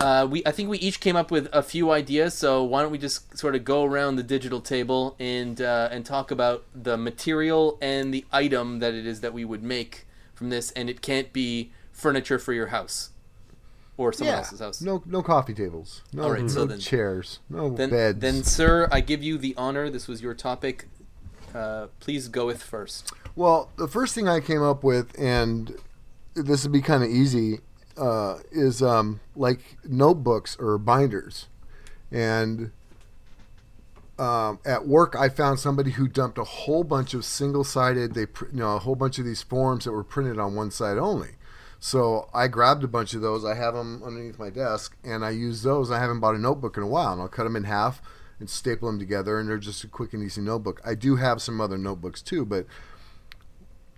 [0.00, 2.34] uh, we I think we each came up with a few ideas.
[2.34, 6.04] So why don't we just sort of go around the digital table and uh, and
[6.04, 10.50] talk about the material and the item that it is that we would make from
[10.50, 13.10] this, and it can't be furniture for your house
[14.00, 14.38] or someone yeah.
[14.38, 14.80] else's house.
[14.80, 16.02] No no coffee tables.
[16.12, 17.40] No, All right, no so then- chairs.
[17.50, 18.18] No Then, beds.
[18.20, 19.90] then, sir, I give you the honor.
[19.90, 20.88] This was your topic.
[21.54, 23.12] Uh, please go with first.
[23.36, 25.74] Well, the first thing I came up with, and
[26.34, 27.58] this would be kind of easy,
[27.98, 31.48] uh, is um, like notebooks or binders.
[32.10, 32.70] And
[34.18, 38.48] um, at work, I found somebody who dumped a whole bunch of single-sided, they you
[38.52, 41.30] know, a whole bunch of these forms that were printed on one side only.
[41.80, 43.42] So I grabbed a bunch of those.
[43.44, 45.90] I have them underneath my desk, and I use those.
[45.90, 48.02] I haven't bought a notebook in a while, and I'll cut them in half
[48.38, 50.80] and staple them together, and they're just a quick and easy notebook.
[50.84, 52.66] I do have some other notebooks too, but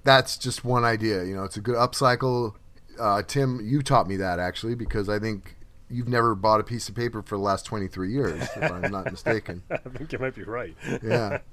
[0.04, 1.24] that's just one idea.
[1.24, 2.54] You know, it's a good upcycle.
[3.00, 5.56] Uh, Tim, you taught me that actually because I think
[5.90, 9.06] you've never bought a piece of paper for the last 23 years, if I'm not
[9.10, 9.62] mistaken.
[9.70, 10.76] I think you might be right.
[11.02, 11.38] Yeah.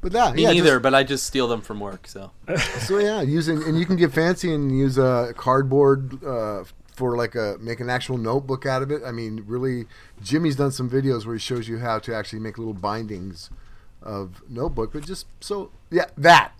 [0.00, 2.06] But that, Me yeah, neither, just- but I just steal them from work.
[2.06, 2.30] So
[2.80, 7.34] so yeah, using and you can get fancy and use a cardboard uh, for like
[7.34, 9.02] a make an actual notebook out of it.
[9.04, 9.86] I mean, really,
[10.22, 13.50] Jimmy's done some videos where he shows you how to actually make little bindings
[14.02, 14.92] of notebook.
[14.92, 16.52] But just so yeah, that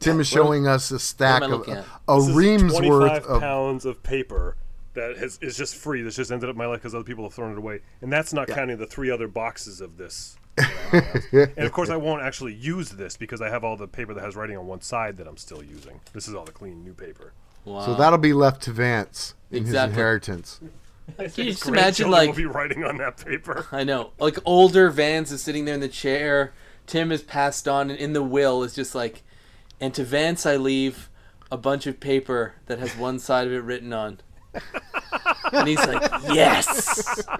[0.00, 1.84] Tim is showing us a stack of looking at?
[2.08, 4.56] a ream's worth of pounds of paper
[4.94, 6.02] that has, is just free.
[6.02, 8.32] That's just ended up my life because other people have thrown it away, and that's
[8.32, 10.36] not counting the three other boxes of this.
[10.92, 14.22] and of course, I won't actually use this because I have all the paper that
[14.22, 16.00] has writing on one side that I'm still using.
[16.12, 17.32] This is all the clean new paper.
[17.64, 17.84] wow.
[17.86, 19.88] So that'll be left to Vance in Exactly.
[19.90, 20.60] his inheritance.
[21.16, 23.66] Can you just imagine grandchildren like will be writing on that paper.
[23.72, 26.52] I know, like older Vance is sitting there in the chair.
[26.86, 29.22] Tim has passed on, and in the will is just like,
[29.80, 31.08] and to Vance I leave
[31.50, 34.20] a bunch of paper that has one side of it written on.
[35.52, 37.24] And he's like, yes.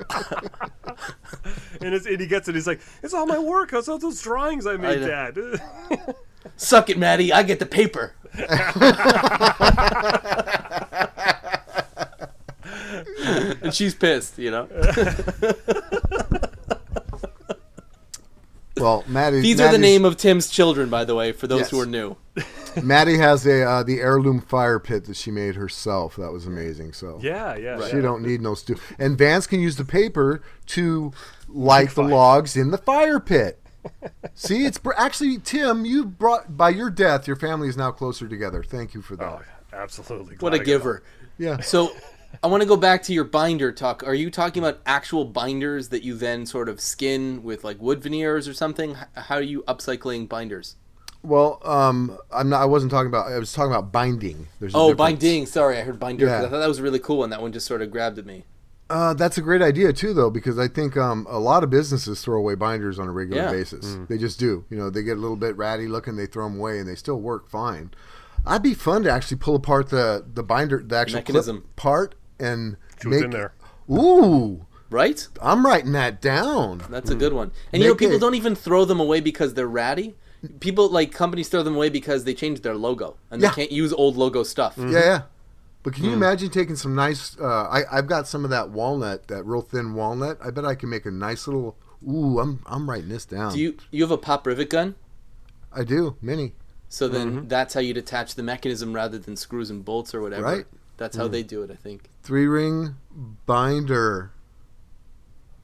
[1.81, 2.55] And, it's, and he gets it.
[2.55, 3.73] He's like, "It's all my work.
[3.73, 5.09] It's all those drawings I made, know.
[5.09, 6.15] Dad."
[6.57, 7.33] Suck it, Maddie.
[7.33, 8.15] I get the paper.
[13.63, 14.69] and she's pissed, you know.
[18.77, 19.41] Well, Maddie.
[19.41, 22.17] These are the name of Tim's children, by the way, for those who are new.
[22.83, 26.17] Maddie has a uh, the heirloom fire pit that she made herself.
[26.17, 26.93] That was amazing.
[26.93, 27.89] So yeah, yeah.
[27.89, 28.03] She yeah.
[28.03, 28.77] don't need no stew.
[28.99, 31.13] And Vance can use the paper to
[31.49, 33.61] light the logs in the fire pit.
[34.35, 35.85] See, it's br- actually Tim.
[35.85, 38.63] You brought by your death, your family is now closer together.
[38.63, 39.27] Thank you for that.
[39.27, 40.37] Oh, absolutely.
[40.37, 41.03] What Glad a I got giver.
[41.39, 41.61] Yeah.
[41.61, 41.93] So
[42.43, 44.07] I want to go back to your binder talk.
[44.07, 48.03] Are you talking about actual binders that you then sort of skin with like wood
[48.03, 48.97] veneers or something?
[49.15, 50.77] How are you upcycling binders?
[51.23, 52.63] Well, um, I'm not.
[52.63, 53.31] I wasn't talking about.
[53.31, 54.49] I was talking about binding.
[54.59, 55.47] There's a Oh, binding.
[55.47, 56.27] Sorry, I heard binder.
[56.27, 56.39] Yeah.
[56.43, 57.31] I thought that was a really cool one.
[57.31, 58.45] That one just sort of grabbed at me.
[58.91, 62.21] Uh, that's a great idea too, though, because I think um, a lot of businesses
[62.23, 63.51] throw away binders on a regular Yeah.
[63.51, 63.97] basis.
[64.09, 64.65] They just do.
[64.69, 66.97] You know, they get a little bit ratty looking, they throw them away, and they
[66.97, 67.93] still work fine.
[68.45, 71.65] I'd be fun to actually pull apart the the binder, the actual clip Mechanism.
[71.77, 73.55] part, and See make in there.
[73.91, 75.27] Ooh, Right?
[75.41, 76.83] I'm writing that down.
[76.91, 77.51] That's a good one.
[77.73, 80.17] And you know, people it- don't even throw them away because they're ratty.
[80.61, 83.49] People like companies throw them away because they changed their logo and Yeah.
[83.51, 84.75] they can't use old logo stuff.
[84.77, 85.23] Yeah, yeah.
[85.85, 87.37] But can you imagine taking some nice?
[87.39, 90.39] Uh, I I've got some of that walnut, that real thin walnut.
[90.43, 91.77] I bet I can make a nice little.
[92.09, 93.53] Ooh, I'm I'm writing this down.
[93.53, 94.95] Do you you have a pop rivet gun?
[95.73, 96.55] I do many.
[96.89, 97.49] So then Mm-hmm.
[97.49, 100.43] that's how you'd attach the mechanism rather than screws and bolts or whatever.
[100.45, 100.67] Right.
[100.99, 102.11] That's how they do it, I think.
[102.23, 102.97] Three ring
[103.47, 104.31] binder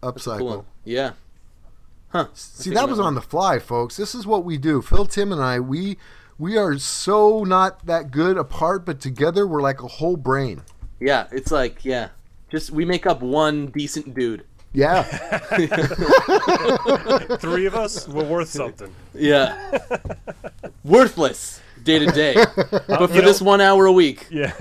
[0.03, 0.39] upcycle.
[0.39, 0.67] Cool.
[0.85, 1.13] Yeah.
[2.11, 2.29] Huh.
[2.33, 3.97] See, that was on the fly, folks.
[3.97, 4.81] This is what we do.
[4.81, 5.99] Phil, Tim, and I, we
[6.39, 10.63] we are so not that good apart, but together we're like a whole brain.
[11.01, 12.09] Yeah, it's like yeah,
[12.49, 14.45] just we make up one decent dude.
[14.73, 15.03] Yeah,
[17.39, 18.95] Three of us, we're worth something.
[19.15, 19.79] Yeah.
[20.85, 22.35] Worthless day to day,
[22.87, 24.53] but for this one hour a week, Yeah.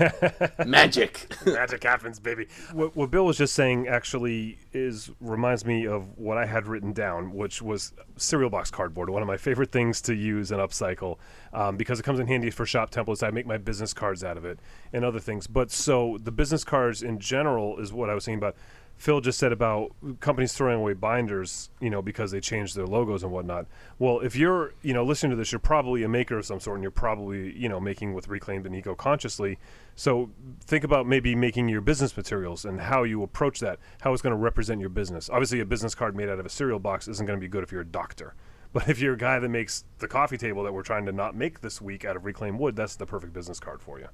[0.66, 1.30] magic.
[1.46, 2.48] Magic happens, baby.
[2.72, 6.92] What, what Bill was just saying actually is reminds me of what I had written
[6.92, 11.18] down, which was cereal box cardboard, one of my favorite things to use and upcycle
[11.52, 13.22] um, because it comes in handy for shop templates.
[13.26, 14.58] I make my business cards out of it
[14.92, 15.46] and other things.
[15.46, 18.56] But so the business cards in general is what I was saying about.
[18.98, 23.22] Phil just said about companies throwing away binders, you know, because they changed their logos
[23.22, 23.66] and whatnot.
[24.00, 26.76] Well, if you're, you know, listening to this, you're probably a maker of some sort,
[26.76, 29.58] and you're probably, you know, making with reclaimed and eco-consciously.
[29.94, 30.30] So
[30.60, 34.32] think about maybe making your business materials and how you approach that, how it's going
[34.32, 35.30] to represent your business.
[35.30, 37.62] Obviously, a business card made out of a cereal box isn't going to be good
[37.62, 38.34] if you're a doctor.
[38.72, 41.36] But if you're a guy that makes the coffee table that we're trying to not
[41.36, 44.08] make this week out of reclaimed wood, that's the perfect business card for you.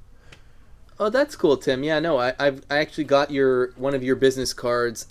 [0.99, 1.83] Oh, that's cool, Tim.
[1.83, 5.07] Yeah, no, I, I've I actually got your one of your business cards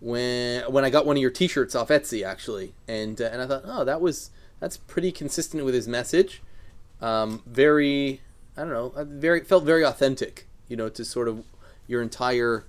[0.00, 3.46] when when I got one of your T-shirts off Etsy, actually, and uh, and I
[3.46, 6.42] thought, oh, that was that's pretty consistent with his message.
[7.00, 8.20] Um, very,
[8.56, 10.46] I don't know, uh, very felt very authentic.
[10.68, 11.44] You know, to sort of
[11.86, 12.64] your entire,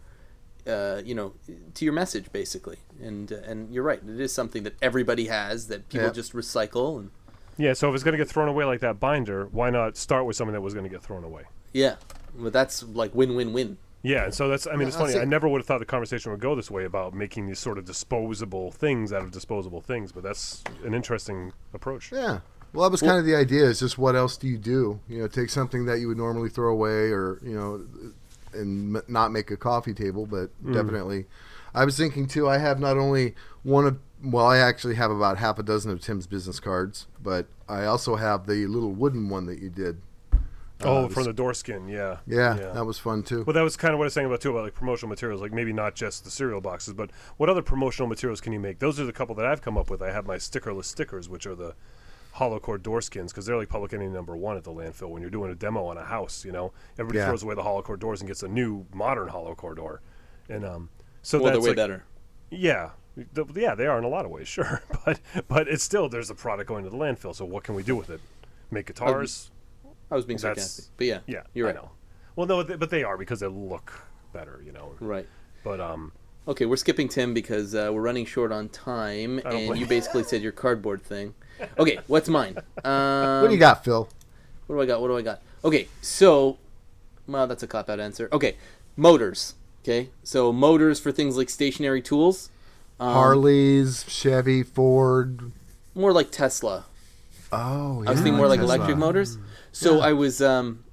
[0.68, 1.34] uh, you know,
[1.74, 2.78] to your message basically.
[3.02, 6.14] And uh, and you're right, it is something that everybody has that people Yeah.
[6.14, 7.12] just recycle and
[7.58, 10.26] Yeah, so if it's going to get thrown away like that binder, why not start
[10.26, 11.44] with something that was going to get thrown away?
[11.74, 11.96] yeah,
[12.38, 13.78] but that's like win win win.
[14.04, 15.14] Yeah, so that's, I mean, it's funny.
[15.14, 17.58] that's I never would have thought the conversation would go this way about making these
[17.58, 22.12] sort of disposable things out of disposable things, but that's an interesting approach.
[22.12, 22.42] yeah.
[22.72, 23.64] Well, that was kind of the idea.
[23.64, 25.00] Is just what else do you do?
[25.08, 27.86] You know, take something that you would normally throw away, or you know,
[28.54, 30.74] and m- not make a coffee table, but mm.
[30.74, 31.26] definitely.
[31.74, 32.50] I was thinking too.
[32.50, 36.02] I have not only one of well, I actually have about half a dozen of
[36.02, 40.02] Tim's business cards, but I also have the little wooden one that you did.
[40.84, 42.18] Oh, Uh, from the door skin, yeah.
[42.28, 43.44] yeah, that was fun too.
[43.46, 45.42] Well, that was kind of what I was saying about too about like promotional materials,
[45.42, 48.80] like maybe not just the cereal boxes, but what other promotional materials can you make?
[48.80, 50.02] Those are the couple that I've come up with.
[50.02, 51.76] I have my stickerless stickers, which are the
[52.34, 55.22] hollow core door skins, because they're like public enemy number one at the landfill when
[55.22, 56.44] you're doing a demo on a house.
[56.44, 57.28] You know, everybody Yeah.
[57.28, 60.02] throws away the hollow core doors and gets a new modern hollow core door,
[60.50, 60.90] and um,
[61.22, 62.04] so well, that's way like, better.
[62.52, 62.90] yeah.
[63.32, 66.30] The- yeah, they are in a lot of ways, sure, but but it's still there's
[66.30, 67.34] a product going to the landfill.
[67.34, 68.20] So what can we do with it?
[68.70, 69.52] Make guitars?
[70.12, 71.76] I was being That's- sarcastic, but yeah, Yeah, you're I right.
[71.82, 71.92] know.
[72.36, 73.94] Well, no, but they are because they look
[74.34, 74.94] better, you know.
[75.00, 75.28] Right.
[75.64, 76.12] But um,
[76.48, 80.42] Okay, we're skipping Tim because uh, we're running short on time, and you basically said
[80.44, 81.34] your cardboard thing.
[81.80, 82.58] Okay, what's mine?
[82.84, 84.10] Um, what do you got, Phil?
[84.68, 85.00] What do I got?
[85.00, 85.42] What do I got?
[85.64, 86.58] Okay, so,
[87.28, 88.28] well, that's a cop out answer.
[88.34, 88.58] Okay,
[88.98, 89.56] motors.
[89.82, 92.50] Okay, so motors for things like stationary tools.
[93.00, 95.54] Um, Harleys, Chevy, Ford.
[95.96, 96.84] More like Tesla.
[97.54, 98.10] Oh, yeah.
[98.10, 98.76] I was thinking more like Tesla.
[98.76, 99.38] electric motors.
[99.76, 100.86] So I was, um,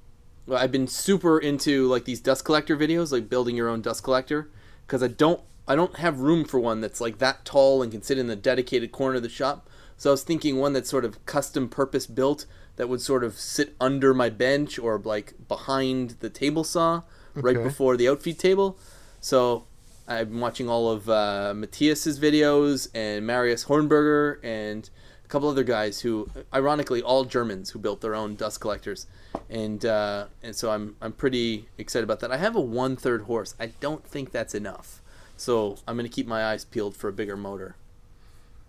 [0.45, 4.03] well, I've been super into like these dust collector videos, like building your own dust
[4.03, 4.49] collector,
[4.85, 8.01] because I don't, I don't have room for one that's like that tall and can
[8.01, 9.69] sit in the dedicated corner of the shop.
[9.95, 13.39] So I was thinking one that's sort of custom purpose built that would sort of
[13.39, 17.03] sit under my bench or like behind the table saw,
[17.35, 18.77] right before the outfeed table.
[19.21, 19.65] So
[20.09, 24.89] I've been watching all of uh, Matthias's videos and Marius Hornberger and
[25.23, 29.07] a couple other guys who, ironically, all Germans who built their own dust collectors,
[29.49, 32.31] and uh, and so I'm I'm pretty excited about that.
[32.31, 33.55] I have a one third horse.
[33.59, 35.01] I don't think that's enough,
[35.37, 37.75] so I'm gonna keep my eyes peeled for a bigger motor.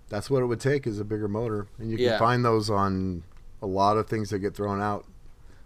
[0.08, 2.18] That's what it would take is a bigger motor, and you can Yeah.
[2.18, 3.22] find those on
[3.62, 5.06] a lot of things that get thrown out.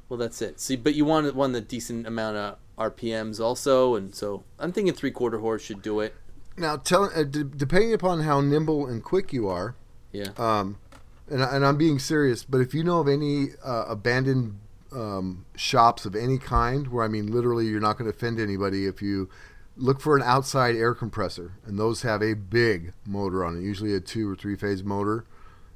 [0.09, 0.59] Well, that's it.
[0.61, 4.95] See, but you want one the decent amount of RPMs also, and so I'm thinking
[4.95, 6.15] three quarter horse should do it.
[6.57, 9.75] Now, tell uh, d- depending upon how nimble and quick you are,
[10.13, 10.31] Yeah.
[10.37, 10.79] um,
[11.31, 14.59] and, and I'm being serious, but if you know of any uh, abandoned
[14.93, 18.87] um, shops of any kind, where I mean literally you're not going to offend anybody
[18.87, 19.29] if you
[19.77, 23.95] look for an outside air compressor, and those have a big motor on it, usually
[23.95, 25.25] a two or three phase motor,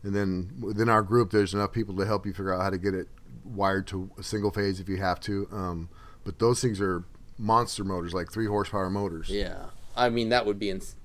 [0.03, 2.79] and then within our group there's enough people to help you figure out how to
[2.79, 3.09] get it
[3.45, 5.47] wired to a single phase if you have to.
[5.53, 5.89] Um,
[6.25, 7.05] but those things are
[7.39, 9.29] monster motors, like three horsepower motors.
[9.29, 9.67] Yeah,
[9.97, 10.97] I mean that would be ins-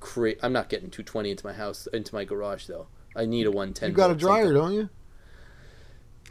[0.00, 2.86] cra- I'm not getting 220 into my house, into my garage though.
[3.14, 3.90] I need a 110.
[3.90, 4.54] You got a dryer, something.
[4.62, 4.88] don't you?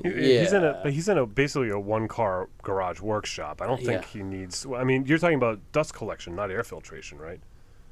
[0.03, 0.91] He- He's in a Yeah.
[0.91, 3.61] he's in a basically a one car garage workshop.
[3.61, 4.07] I don't think Yeah.
[4.07, 4.65] he needs.
[4.73, 7.41] I mean, you're talking about dust collection, not air filtration, right?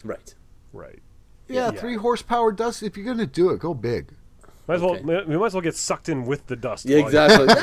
[0.06, 0.34] Right.
[0.72, 1.00] Right.
[1.48, 1.80] Yeah, Yeah.
[1.80, 2.82] three horsepower dust.
[2.82, 4.14] If you're gonna do it, go big.
[4.68, 5.02] Might as Okay.
[5.04, 5.26] well.
[5.26, 6.86] We might as well get sucked in with the dust.
[6.86, 7.48] Yeah, exactly.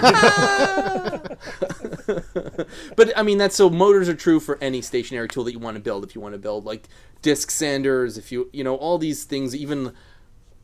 [2.96, 5.76] but I mean, that's so motors are true for any stationary tool that you want
[5.76, 6.04] to build.
[6.04, 6.88] If you want to build like
[7.22, 9.92] disc sanders, if you you know all these things, even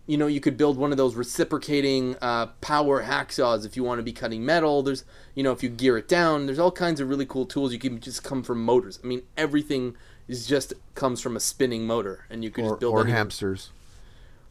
[0.07, 3.99] you know you could build one of those reciprocating uh, power hacksaws if you want
[3.99, 4.83] to be cutting metal.
[4.83, 7.73] There's you know if you gear it down, there's all kinds of really cool tools.
[7.73, 8.99] You can just come from motors.
[9.03, 9.97] I mean, everything
[10.29, 13.17] is just comes from a spinning motor, and you could Or, just build or anything.
[13.17, 13.71] hamsters.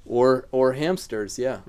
[0.09, 1.39] Or or hamsters.
[1.39, 1.59] Yeah.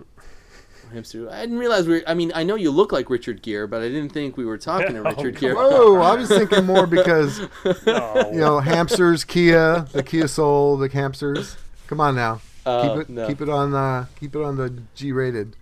[0.93, 1.31] Hamster.
[1.31, 1.95] I didn't realize we.
[1.99, 4.45] Were, I mean, I know you look like Richard Gere, but I didn't think we
[4.45, 5.55] were talking to Oh, Richard come Gere.
[5.55, 7.39] Whoa, I was thinking more because
[7.87, 8.31] No.
[8.33, 11.57] you know hamsters, Kia, the Kia Soul, the hamsters.
[11.87, 13.27] Come on now, Uh, keep it, no.
[13.29, 15.55] keep it on, uh, keep it on the G rated.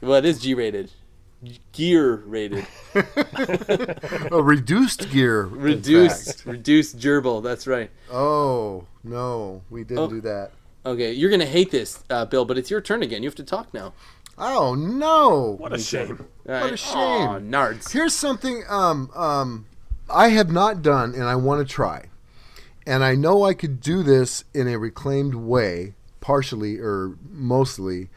[0.00, 0.90] Well, it is G rated,
[1.72, 2.66] gear rated,
[4.32, 5.42] Oh, reduced gear.
[5.44, 6.46] reduced, fact.
[6.46, 7.42] reduced gerbil.
[7.42, 7.90] That's right.
[8.10, 10.08] Oh no, we didn't Oh.
[10.08, 10.52] do that.
[10.84, 13.22] Okay, you're gonna hate this, uh, Bill, but it's your turn again.
[13.22, 13.92] You have to talk now.
[14.38, 15.56] Oh no!
[15.58, 16.26] What a shame.
[16.48, 16.96] All What a shame.
[16.96, 17.92] Aw, nards.
[17.92, 19.66] Here's something um, um,
[20.08, 22.06] I have not done and I want to try.
[22.86, 28.08] And I know I could do this in a reclaimed way, partially or mostly.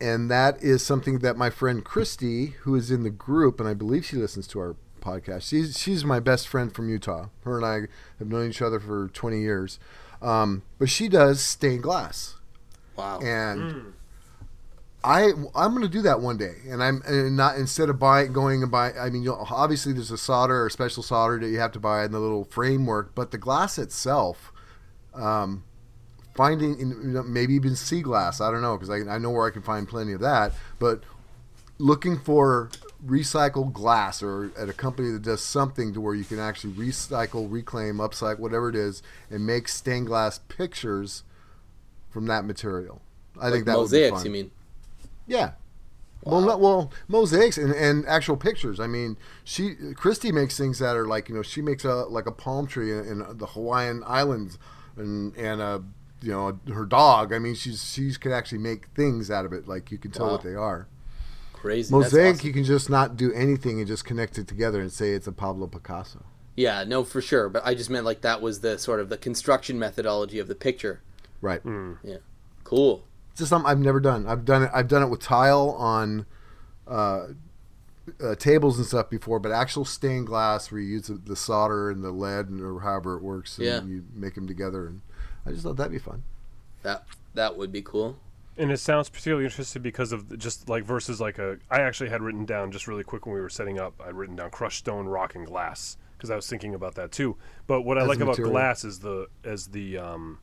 [0.00, 3.74] And that is something that my friend Christy, who is in the group, and I
[3.74, 5.48] believe she listens to our podcast.
[5.48, 7.26] She's she's my best friend from Utah.
[7.44, 7.88] Her and I
[8.18, 9.78] have known each other for 20 years.
[10.22, 12.36] Um, but she does stained glass
[12.96, 13.18] Wow.
[13.20, 13.92] and
[15.04, 18.62] I I'm gonna do that one day, and I'm and not instead of buying going
[18.62, 18.92] and buy.
[18.92, 21.80] I mean, you know, obviously there's a solder or special solder that you have to
[21.80, 24.52] buy in the little framework, but the glass itself,
[25.14, 25.62] um,
[26.34, 28.40] finding in, you know, maybe even sea glass.
[28.40, 31.02] I don't know because I I know where I can find plenty of that, but
[31.78, 32.70] looking for
[33.06, 37.50] recycled glass or at a company that does something to where you can actually recycle,
[37.50, 41.22] reclaim, upcycle, whatever it is, and make stained glass pictures
[42.10, 43.02] from that material.
[43.40, 44.16] I think that would be mosaics.
[44.16, 44.24] fun.
[44.26, 44.50] You mean?
[45.26, 45.52] Yeah.
[46.24, 48.80] Well, not, well, mosaics and, and actual pictures.
[48.80, 52.26] I mean, she Christy makes things that are like you know she makes a like
[52.26, 54.58] a palm tree in, in the Hawaiian Islands
[54.96, 55.84] and and a
[56.22, 57.32] you know her dog.
[57.32, 59.68] I mean, she's she's can actually make things out of it.
[59.68, 60.32] Like you can tell Wow.
[60.32, 60.88] what they are.
[61.66, 61.82] Crazy.
[61.82, 62.46] That's Mosaic, awesome.
[62.46, 65.32] you can just not do anything and just connect it together and say it's a
[65.32, 66.24] Pablo Picasso.
[66.56, 67.48] Yeah, no, for sure.
[67.48, 70.54] But I just meant like that was the sort of the construction methodology of the
[70.54, 71.00] picture.
[71.42, 71.60] Right.
[72.02, 72.18] Yeah,
[72.64, 73.04] cool.
[73.32, 74.26] It's just something I've never done.
[74.26, 74.70] I've done it.
[74.72, 76.24] I've done it with tile on
[76.88, 77.26] uh,
[78.22, 81.90] uh, tables and stuff before, but actual stained glass where you use the, the solder
[81.90, 83.82] and the lead and or however it works, and Yeah.
[83.82, 84.86] you make them together.
[84.86, 85.02] And
[85.44, 86.22] I just thought that'd be fun.
[86.82, 87.04] That
[87.34, 88.16] that would be cool.
[88.58, 91.58] And it sounds particularly interesting because of just like versus like a.
[91.70, 94.00] I actually had written down just really quick when we were setting up.
[94.04, 97.36] I'd written down crushed stone, rock, and glass because I was thinking about that too.
[97.66, 98.52] But what I As like about material.
[98.52, 100.38] glass is the as the um,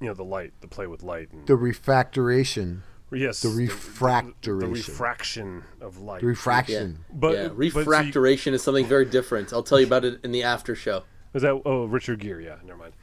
[0.00, 2.82] you know, the light, the play with light, and The refractoration,
[3.12, 6.20] yes, the refractoration the, refractoration, refraction of light.
[6.22, 7.04] the refraction.
[7.12, 9.52] But yeah, but so you- is something very different.
[9.52, 11.02] I'll tell you about it in the after show.
[11.34, 12.42] is that oh Richard Gere?
[12.44, 12.94] Yeah, never mind.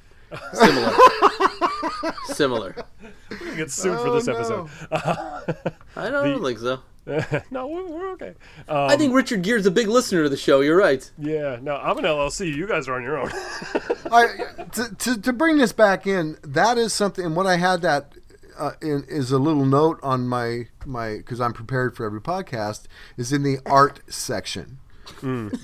[0.53, 0.93] Similar.
[2.25, 2.75] Similar.
[3.31, 4.35] We're gonna get sued for Oh, this no.
[4.35, 4.69] episode.
[5.95, 6.79] I don't think so.
[7.51, 8.33] no, we're, we're okay.
[8.67, 10.59] Um, I think Richard Gere's a big listener to the show.
[10.59, 11.09] You're right.
[11.17, 12.53] yeah, no, I'm an LLC.
[12.53, 13.29] You guys are on your own.
[14.11, 14.27] I,
[14.73, 17.23] to, to, to bring this back in, that is something.
[17.25, 18.11] And what I had that
[18.59, 22.87] uh, in, is a little note on my my because I'm prepared for every podcast
[23.15, 24.79] is in the art section.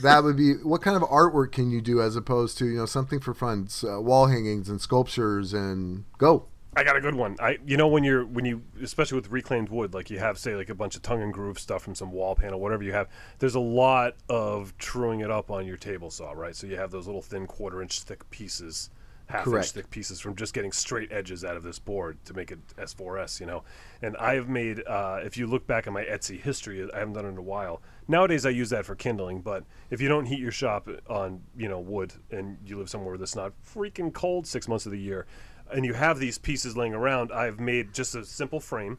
[0.01, 2.85] That would be what kind of artwork can you do as opposed to you know
[2.85, 6.47] something for fun, uh, wall hangings and sculptures and go.
[6.75, 7.35] I got a good one.
[7.39, 10.55] I you know when you're when you especially with reclaimed wood, like you have say
[10.55, 13.09] like a bunch of tongue and groove stuff from some wall panel, whatever you have.
[13.39, 16.55] There's a lot of truing it up on your table saw, right?
[16.55, 18.89] So you have those little thin quarter inch thick pieces,
[19.27, 19.67] half Correct.
[19.67, 22.59] inch thick pieces from just getting straight edges out of this board to make it
[22.77, 23.63] S4S, you know.
[24.01, 27.13] And I have made uh, if you look back at my Etsy history, I haven't
[27.13, 27.81] done it in a while.
[28.07, 31.69] Nowadays I use that for kindling, but if you don't heat your shop on you
[31.69, 35.25] know wood and you live somewhere that's not freaking cold six months of the year
[35.71, 38.97] and you have these pieces laying around, I've made just a simple frame,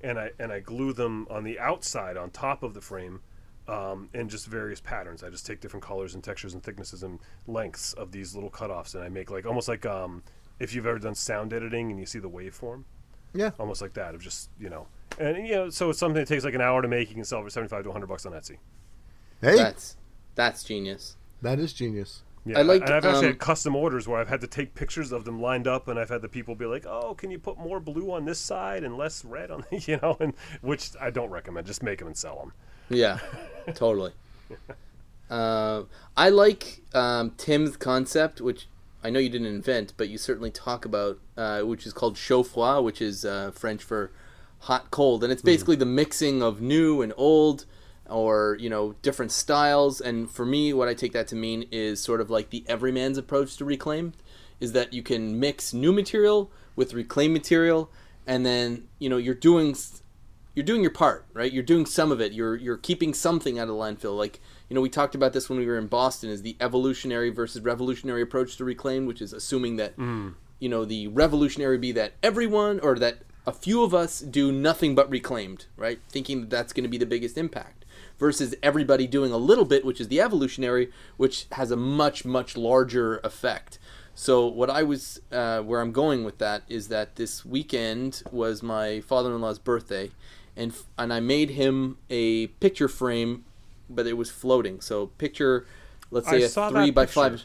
[0.00, 3.20] and I and I glue them on the outside on top of the frame,
[3.68, 5.22] um, just various patterns.
[5.22, 8.94] I just take different colors and textures and thicknesses and lengths of these little cutoffs,
[8.94, 10.22] and I make like almost like um,
[10.58, 12.84] if you've ever done sound editing and you see the waveform,
[13.34, 14.86] Yeah, almost like that of just you know,
[15.18, 17.08] and you know, so it's something that takes like an hour to make.
[17.08, 18.58] You can sell for seventy five to hundred bucks on Etsy.
[19.40, 19.96] hey, That's
[20.34, 21.16] that's genius.
[21.42, 22.22] that is genius.
[22.46, 24.74] Yeah, I like, and I've actually um, had custom orders where I've had to take
[24.74, 27.38] pictures of them lined up, and I've had the people be like, "Oh, can you
[27.38, 30.90] put more blue on this side and less red on," the, you know, and which
[31.00, 31.66] I don't recommend.
[31.66, 32.52] Just make them and sell them.
[32.90, 33.18] Yeah,
[33.74, 34.12] totally.
[35.30, 35.84] Uh,
[36.18, 38.66] I like um, Tim's concept, which
[39.04, 42.46] I know you didn't invent, but you certainly talk about, uh, which is called chaud
[42.46, 44.10] froid, which is uh, French for
[44.60, 47.66] hot cold, and it's basically the mixing of new and old,
[48.08, 50.00] or you know different styles.
[50.00, 53.18] And for me, what I take that to mean is sort of like the everyman's
[53.18, 54.14] approach to reclaim,
[54.58, 57.90] is that you can mix new material with reclaimed material,
[58.26, 59.76] and then you know you're doing
[60.54, 61.52] you're doing your part, right?
[61.52, 62.32] You're doing some of it.
[62.32, 64.16] You're you're keeping something out of the landfill.
[64.16, 66.30] Like you know, we talked about this when we were in Boston.
[66.30, 69.94] Is the evolutionary versus revolutionary approach to reclaim, which is assuming that
[70.60, 74.94] you know the revolutionary be that everyone or that a few of us do nothing
[74.94, 75.98] but reclaimed, right?
[76.08, 77.84] Thinking that that's going to be the biggest impact.
[78.18, 82.56] Versus everybody doing a little bit, which is the evolutionary, which has a much much
[82.56, 83.78] larger effect.
[84.14, 88.62] So what I was, uh, where I'm going with that is that this weekend was
[88.62, 90.12] my father-in-law's birthday,
[90.56, 93.44] and f- and I made him a picture frame,
[93.94, 94.80] but it was floating.
[94.80, 95.66] So picture,
[96.10, 97.14] let's say a three by picture.
[97.14, 97.42] five.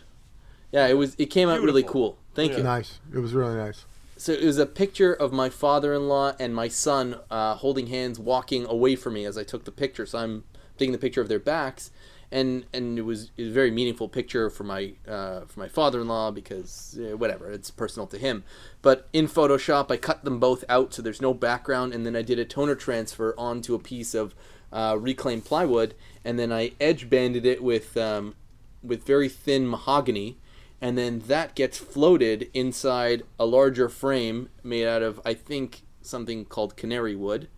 [0.71, 1.15] Yeah, it was.
[1.17, 2.17] It came out really cool.
[2.35, 2.63] Thank you.
[2.63, 2.99] Nice.
[3.13, 3.85] It was really nice.
[4.17, 8.65] So it was a picture of my father-in-law and my son uh, holding hands, walking
[8.65, 10.05] away from me as I took the picture.
[10.05, 10.43] So I'm
[10.77, 11.89] taking the picture of their backs,
[12.29, 15.69] and and it was, it was a very meaningful picture for my uh, for my
[15.69, 18.43] father-in-law because uh, whatever, it's personal to him.
[18.81, 22.21] But in Photoshop, I cut them both out so there's no background, and then I
[22.21, 24.35] did a toner transfer onto a piece of
[24.71, 28.35] uh, reclaimed plywood, and then I edge banded it with um,
[28.83, 30.37] with very thin mahogany
[30.81, 36.45] and then that gets floated inside a larger frame made out of I think something
[36.45, 37.49] called canary wood.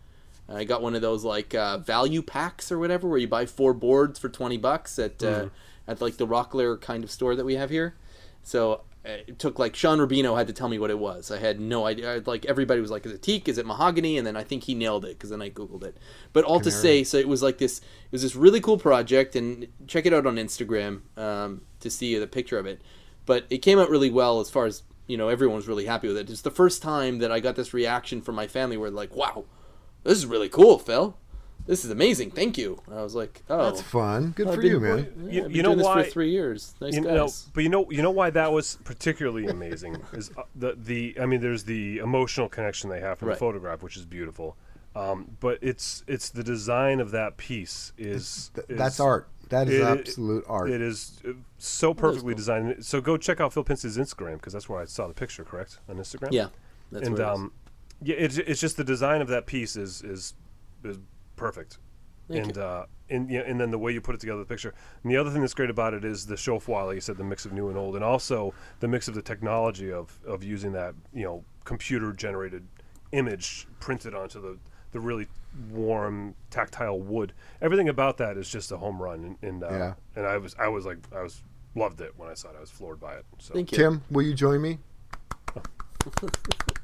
[0.49, 3.73] I got one of those like uh, value packs or whatever, where you buy four
[3.73, 5.47] boards for twenty bucks at uh,
[5.87, 7.95] at like the Rockler kind of store that we have here.
[8.43, 11.31] So uh, it took like Sean Rubino had to tell me what it was.
[11.31, 12.15] I had no idea.
[12.15, 13.49] I- Like everybody was like, "Is it teak?
[13.49, 15.97] Is it mahogany?" And then I think he nailed it because then I googled it.
[16.33, 17.79] But all to say, so it was like this.
[17.79, 22.15] It was this really cool project, and check it out on Instagram um, to see
[22.17, 22.81] the picture of it.
[23.25, 25.29] But it came out really well as far as you know.
[25.29, 26.29] Everyone was really happy with it.
[26.29, 29.45] It's the first time that I got this reaction from my family where like, "Wow,
[30.03, 31.17] this is really cool, Phil.
[31.71, 32.31] This is amazing.
[32.31, 34.33] Thank you." And I was like, "Oh, That's fun.
[34.35, 35.27] Good I've for been- you, man.
[35.29, 36.75] yeah, You- you know why- for three years.
[36.81, 37.13] Nice you guys.
[37.15, 41.15] know, but you know, you know why that was particularly amazing is uh, the the.
[41.19, 43.35] I mean, there's the emotional connection they have from Right.
[43.35, 44.57] the photograph, which is beautiful.
[44.95, 49.29] Um, but it's it's the design of that piece is, Th- is that's art.
[49.47, 50.69] That is it- absolute art.
[50.69, 52.83] It is uh, so perfectly designed.
[52.85, 55.45] So go check out Phil Pince's Instagram because that's where I saw the picture.
[55.45, 56.29] Correct on Instagram.
[56.33, 56.47] Yeah,
[56.91, 57.39] that's and where it is.
[57.39, 57.51] um,
[58.03, 60.33] yeah, it's it's just the design of that piece is is
[60.83, 60.97] is
[61.41, 61.77] perfect.
[62.27, 62.61] Thank and you.
[62.61, 64.73] uh, and yeah, and then the way you put it together, the picture.
[65.03, 67.17] And the other thing that's great about it is the chaud froid, like you said,
[67.17, 70.43] the mix of new and old, and also the mix of the technology of of
[70.43, 72.65] using that you know computer generated
[73.11, 74.57] image printed onto the
[74.91, 75.27] the really
[75.71, 77.33] warm tactile wood.
[77.61, 79.23] Everything about that is just a home run.
[79.23, 79.93] And, and uh, Yeah.
[80.15, 81.43] and I was I was like I was
[81.75, 82.55] loved it when I saw it.
[82.57, 83.25] I was floored by it.
[83.39, 83.77] So Thank you.
[83.77, 84.77] Tim, will you join me?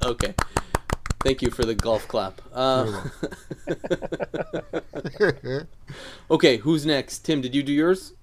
[0.03, 0.34] Okay.
[1.22, 2.41] Thank you for the golf clap.
[2.53, 3.03] Uh,
[6.32, 7.20] okay, who's next?
[7.20, 8.13] Tim, did you do yours?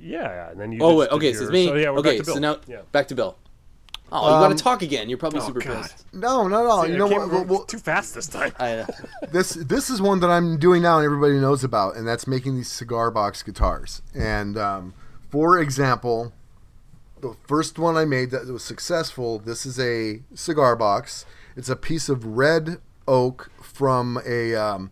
[0.00, 0.50] yeah, yeah.
[0.50, 0.78] And then you.
[0.82, 1.66] Oh, wait, did okay, so it's me.
[1.66, 2.34] So, yeah, we're okay, back to Bill.
[2.34, 2.80] so now yeah.
[2.92, 3.36] back to Bill.
[4.12, 5.08] Oh, you got Um, to talk again.
[5.08, 5.82] You're probably super God.
[5.82, 6.04] pissed.
[6.12, 6.82] no, no, no.
[6.82, 7.24] See, you I know came what?
[7.26, 8.52] over Well, well, too fast this time.
[8.58, 8.86] I, uh,
[9.32, 12.56] this this is one that I'm doing now, and everybody knows about, and that's making
[12.56, 14.02] these cigar box guitars.
[14.12, 14.94] And um,
[15.30, 16.32] for example,
[17.20, 19.38] the first one I made that was successful.
[19.38, 21.24] This is a cigar box.
[21.60, 24.90] It's a piece of red oak from a, um,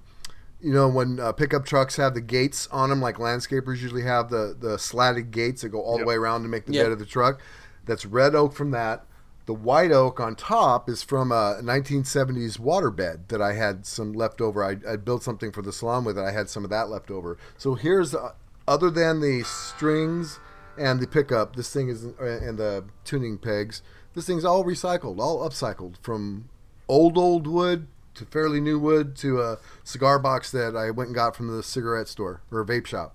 [0.61, 4.29] you know, when uh, pickup trucks have the gates on them, like landscapers usually have
[4.29, 6.01] the the slatted gates that go all Yep.
[6.05, 6.85] the way around to make the Yep.
[6.85, 7.41] bed of the truck.
[7.87, 9.07] That's red oak from that.
[9.47, 14.43] The white oak on top is from a 1970s waterbed that I had some left
[14.43, 14.63] over.
[14.63, 16.23] I, I built something for the salon with it.
[16.23, 17.39] I had some of that left over.
[17.57, 18.33] So here's, uh,
[18.67, 20.39] other than the strings
[20.77, 23.81] and the pickup, this thing is, uh, and the tuning pegs,
[24.13, 26.51] this thing's all recycled, all upcycled from
[26.89, 31.15] old, old wood to fairly new wood to a cigar box that I went and
[31.15, 33.15] got from the cigarette store or vape shop.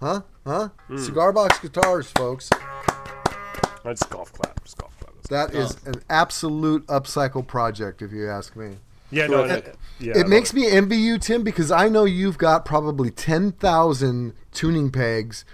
[0.00, 0.22] Huh?
[0.46, 0.70] Huh?
[0.96, 2.48] Cigar box guitars, folks.
[3.84, 4.62] Just golf clap.
[4.64, 5.12] Just golf clap.
[5.28, 8.76] That's- That is an absolute upcycle project, if you ask me.
[9.10, 9.66] Yeah, no, Terrific.
[9.66, 14.32] it, yeah, it makes me envy you, Tim, because I know you've got probably 10,000
[14.52, 15.44] tuning pegs,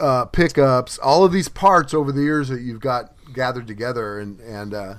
[0.00, 4.40] uh, pickups, all of these parts over the years that you've got gathered together and,
[4.40, 4.94] and uh,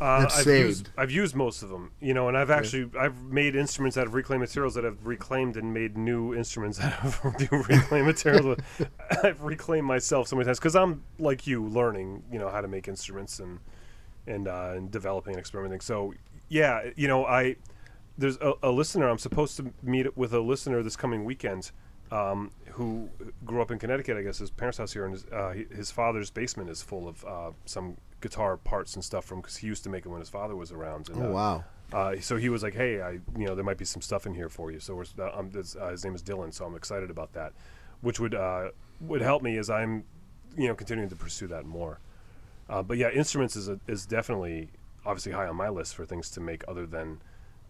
[0.00, 0.66] Uh, I've saved.
[0.66, 4.06] used I've used most of them, you know, and I've actually I've made instruments out
[4.06, 7.22] of reclaimed materials that I've reclaimed and made new instruments out of
[7.52, 8.58] new reclaimed materials.
[9.22, 12.68] I've reclaimed myself so many times because I'm like you, learning, you know, how to
[12.68, 13.58] make instruments and
[14.26, 15.80] and uh, and developing and experimenting.
[15.80, 16.14] So
[16.48, 17.56] yeah, you know, I
[18.16, 21.72] there's a, a listener I'm supposed to meet with a listener this coming weekend.
[22.10, 23.08] Um, who
[23.44, 24.16] grew up in Connecticut?
[24.16, 27.24] I guess his parents' house here, and his, uh, his father's basement is full of
[27.24, 30.28] uh, some guitar parts and stuff from because he used to make it when his
[30.28, 31.08] father was around.
[31.08, 31.64] And, oh, uh, wow.
[31.92, 34.34] uh, so he was like, "Hey, I, you know, there might be some stuff in
[34.34, 36.74] here for you." So we're, uh, um, this, uh, his name is Dylan, so I'm
[36.74, 37.52] excited about that,
[38.00, 40.04] which would uh, would help me as I'm,
[40.56, 42.00] you know, continuing to pursue that more.
[42.68, 44.68] Uh, but yeah, instruments is a, is definitely
[45.04, 47.20] obviously high on my list for things to make other than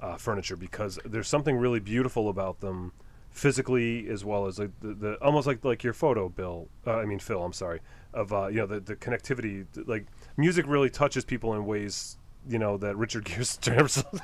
[0.01, 2.93] uh, furniture because there's something really beautiful about them
[3.31, 7.05] physically as well as like the, the almost like like your photo bill uh, i
[7.05, 7.79] mean phil i'm sorry
[8.13, 10.07] of uh, you know the, the connectivity like
[10.41, 12.17] music really touches people in ways
[12.49, 13.59] you know that richard gere's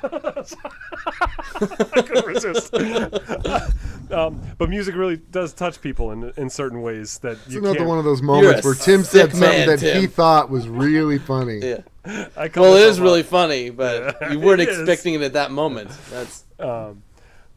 [0.03, 2.73] I couldn't resist.
[4.11, 7.77] um, but music really does touch people in in certain ways that It's you another
[7.77, 7.89] can't.
[7.89, 11.59] one of those moments where Tim said something man, that he thought was really funny.
[11.61, 11.81] yeah.
[12.35, 14.79] I call Well, it myself really funny, but Yeah, you weren't it is.
[14.79, 15.91] expecting it at that moment.
[16.09, 16.43] That's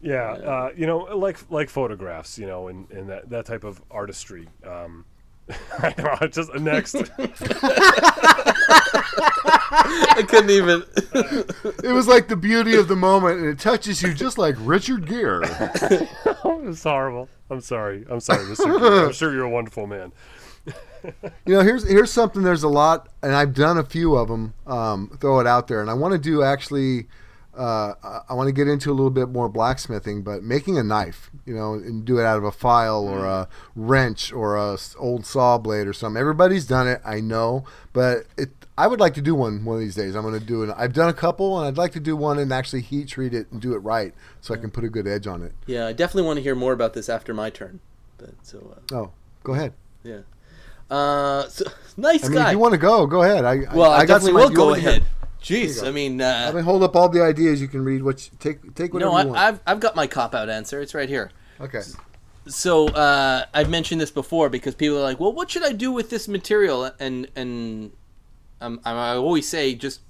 [0.03, 3.83] Yeah, uh, you know, like like photographs, you know, and, and that, that type of
[3.91, 4.49] artistry.
[4.67, 5.05] Um,
[5.79, 6.97] I know, I just next.
[9.73, 10.83] I couldn't even.
[11.83, 15.07] It was like the beauty of the moment, and it touches you just like Richard
[15.07, 15.43] Gere.
[15.45, 17.29] it's horrible.
[17.51, 18.05] I'm sorry.
[18.09, 18.79] I'm sorry, Mr.
[18.79, 19.07] Gere.
[19.07, 20.13] I'm sure you're a wonderful man.
[21.47, 22.43] You know, here's here's something.
[22.43, 24.55] There's a lot, and I've done a few of them.
[24.67, 27.07] Um, throw it out there, and I want to do actually.
[27.61, 30.83] Uh, I- I want to get into a little bit more blacksmithing, but making a
[30.83, 34.79] knife, you know, and do it out of a file or a wrench or a
[34.99, 36.19] old saw blade or something.
[36.19, 38.49] Everybody's done it, I know, but it.
[38.79, 40.15] I would like to do one one of these days.
[40.17, 40.71] I'm going to do it.
[40.75, 43.51] I've done a couple, and I'd like to do one and actually heat treat it
[43.53, 45.53] and do it right, so I can put a good edge on it.
[45.67, 47.81] Yeah, I definitely want to hear more about this after my turn.
[48.17, 49.11] But so uh, Oh,
[49.45, 49.75] go ahead.
[50.03, 50.21] yeah.
[50.91, 51.65] Uh, so,
[51.99, 52.47] nice I mean, guy.
[52.47, 53.45] if you want to go, go ahead.
[53.45, 55.05] I, well, I, got definitely will go ahead.
[55.45, 55.87] You Jeez.
[55.87, 57.61] I mean, I uh, mean, hold up all the ideas.
[57.61, 58.75] You can read what you, take.
[58.75, 59.39] Take whatever no, you I, want.
[59.39, 60.81] I've I've got my cop out answer.
[60.81, 61.31] It's right here.
[61.61, 61.83] okay.
[62.47, 65.93] So uh, I've mentioned this before because people are like, "Well, what should I do
[65.93, 67.93] with this material?" And and
[68.61, 70.01] um, I always say just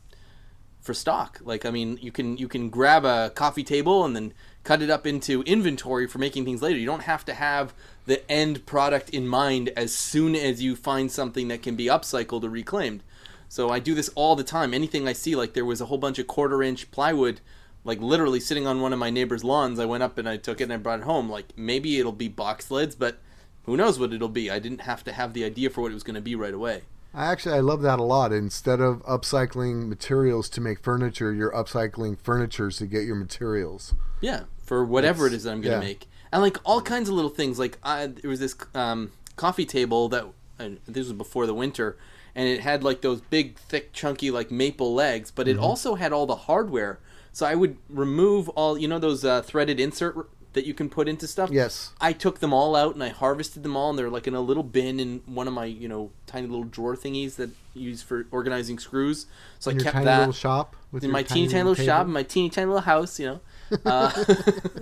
[0.80, 1.40] for stock.
[1.44, 4.32] Like, I mean, you can you can grab a coffee table and then
[4.64, 6.78] cut it up into inventory for making things later.
[6.78, 7.74] You don't have to have
[8.06, 12.44] the end product in mind as soon as you find something that can be upcycled
[12.44, 13.02] or reclaimed.
[13.50, 14.72] So I do this all the time.
[14.72, 17.40] Anything I see, like there was a whole bunch of quarter inch plywood
[17.84, 19.78] like literally sitting on one of my neighbor's lawns.
[19.78, 21.28] I went up and I took it and I brought it home.
[21.30, 23.18] Like maybe it'll be box lids, but
[23.64, 24.50] who knows what it'll be?
[24.50, 26.54] I didn't have to have the idea for what it was going to be right
[26.54, 26.82] away.
[27.12, 28.32] I actually I love that a lot.
[28.32, 33.94] Instead of upcycling materials to make furniture, you're upcycling furnitures to get your materials.
[34.20, 35.80] Yeah, for whatever It's- it is that I'm gonna yeah.
[35.80, 37.58] make, and like all kinds of little things.
[37.58, 40.26] Like I, there was this um, coffee table that
[40.58, 41.96] and this was before the winter,
[42.34, 45.64] and it had like those big, thick, chunky like maple legs, but it Mm-hmm.
[45.64, 46.98] also had all the hardware.
[47.32, 50.88] So I would remove all you know those uh, threaded insert r- that you can
[50.88, 51.50] put into stuff.
[51.50, 51.92] Yes.
[52.00, 54.40] I took them all out and I harvested them all, and they're like in a
[54.40, 58.02] little bin in one of my you know tiny little drawer thingies that you use
[58.02, 59.26] for organizing screws.
[59.60, 61.84] So I In your kept tiny that little shop with in my teeny tiny little
[61.84, 63.20] shop, in my teeny tiny little house.
[63.20, 63.40] You know.
[63.84, 64.10] Uh,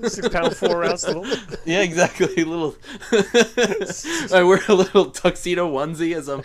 [0.09, 1.27] Six pound, four ounce little.
[1.67, 2.27] Yeah, exactly.
[2.43, 2.75] A little.
[4.35, 6.43] I wear a little tuxedo onesie as I'm.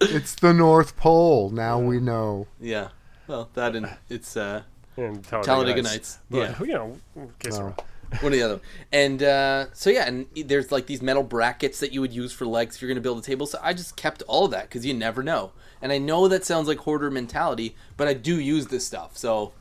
[0.00, 1.50] It's the North Pole.
[1.50, 2.46] Now we know.
[2.60, 2.88] Yeah.
[3.26, 4.62] Well, that and it's uh,
[4.96, 5.92] And Talladega, Talladega Nights.
[5.92, 6.18] Nights.
[6.30, 6.58] But, Yeah.
[6.66, 7.74] you know, in case Oh.
[8.20, 8.60] one or the other.
[8.92, 12.46] And uh, so yeah, and there's like these metal brackets that you would use for
[12.46, 13.46] legs if you're going to build a table.
[13.46, 15.52] So I just kept all of that because you never know.
[15.82, 19.16] And I know that sounds like hoarder mentality, but I do use this stuff.
[19.16, 19.52] So,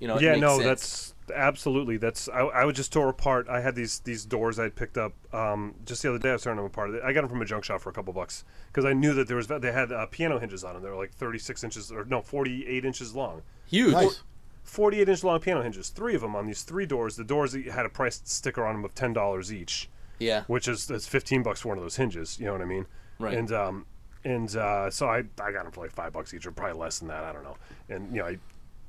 [0.00, 0.64] you know, it yeah, makes no, sense.
[0.64, 1.96] that's absolutely.
[1.98, 3.48] That's I, I would just tore apart.
[3.48, 6.30] I had these these doors I'd picked up um, just the other day.
[6.30, 6.90] I was tearing them apart.
[7.04, 9.28] I got them from a junk shop for a couple bucks because I knew that
[9.28, 10.82] there was they had uh, piano hinges on them.
[10.82, 13.42] They were like 36 inches or no 48 inches long.
[13.66, 13.92] huge.
[13.92, 14.22] Nice.
[14.64, 17.16] 48 inch long piano hinges, three of them on these three doors.
[17.16, 19.88] The doors had a price sticker on them of ten dollars each,
[20.18, 20.44] Yeah.
[20.46, 22.38] which is that's 15 bucks for one of those hinges.
[22.38, 22.86] You know what I mean?
[23.18, 23.34] Right.
[23.34, 23.86] And um,
[24.28, 26.98] and uh, so I I got them for like five bucks each, or probably less
[26.98, 27.24] than that.
[27.24, 27.56] I don't know.
[27.88, 28.38] And you know I.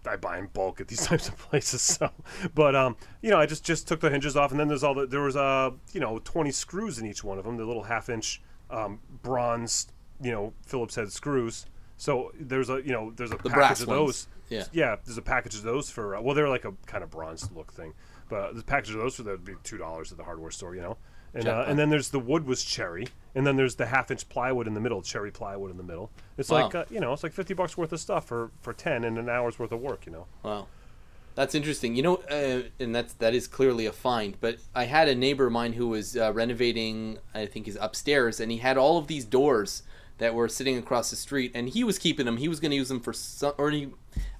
[0.08, 2.10] I buy in bulk at these types of places, so.
[2.56, 4.94] But um, you know, I just just took the hinges off, and then there's all
[4.94, 7.84] the there was uh, you know, 20 screws in each one of them, the little
[7.84, 9.88] half inch um, bronze,
[10.22, 11.66] you know, Phillips head screws.
[11.98, 14.00] So there's a you know there's a The package of ones.
[14.00, 14.28] those.
[14.48, 14.64] Yeah.
[14.72, 17.52] Yeah, there's a package of those for uh, well, they're like a kind of bronze
[17.54, 17.94] look thing,
[18.30, 20.76] but the package of those for that would be two dollars at the hardware store,
[20.76, 20.98] you know.
[21.34, 24.28] And uh, and then there's the wood was cherry, and then there's the half inch
[24.30, 26.10] plywood in the middle, cherry plywood in the middle.
[26.38, 26.64] It's Wow.
[26.64, 29.18] like uh, you know, it's like fifty bucks worth of stuff for for ten and
[29.18, 30.26] an hour's worth of work, you know.
[30.42, 30.66] Wow,
[31.36, 31.96] that's interesting.
[31.96, 34.38] You know, uh, and that's that is clearly a find.
[34.42, 38.40] But I had a neighbor of mine who was uh, renovating, I think, his upstairs,
[38.40, 39.84] and he had all of these doors
[40.18, 42.38] that were sitting across the street, and he was keeping them.
[42.38, 43.90] He was going to use them for some, or he,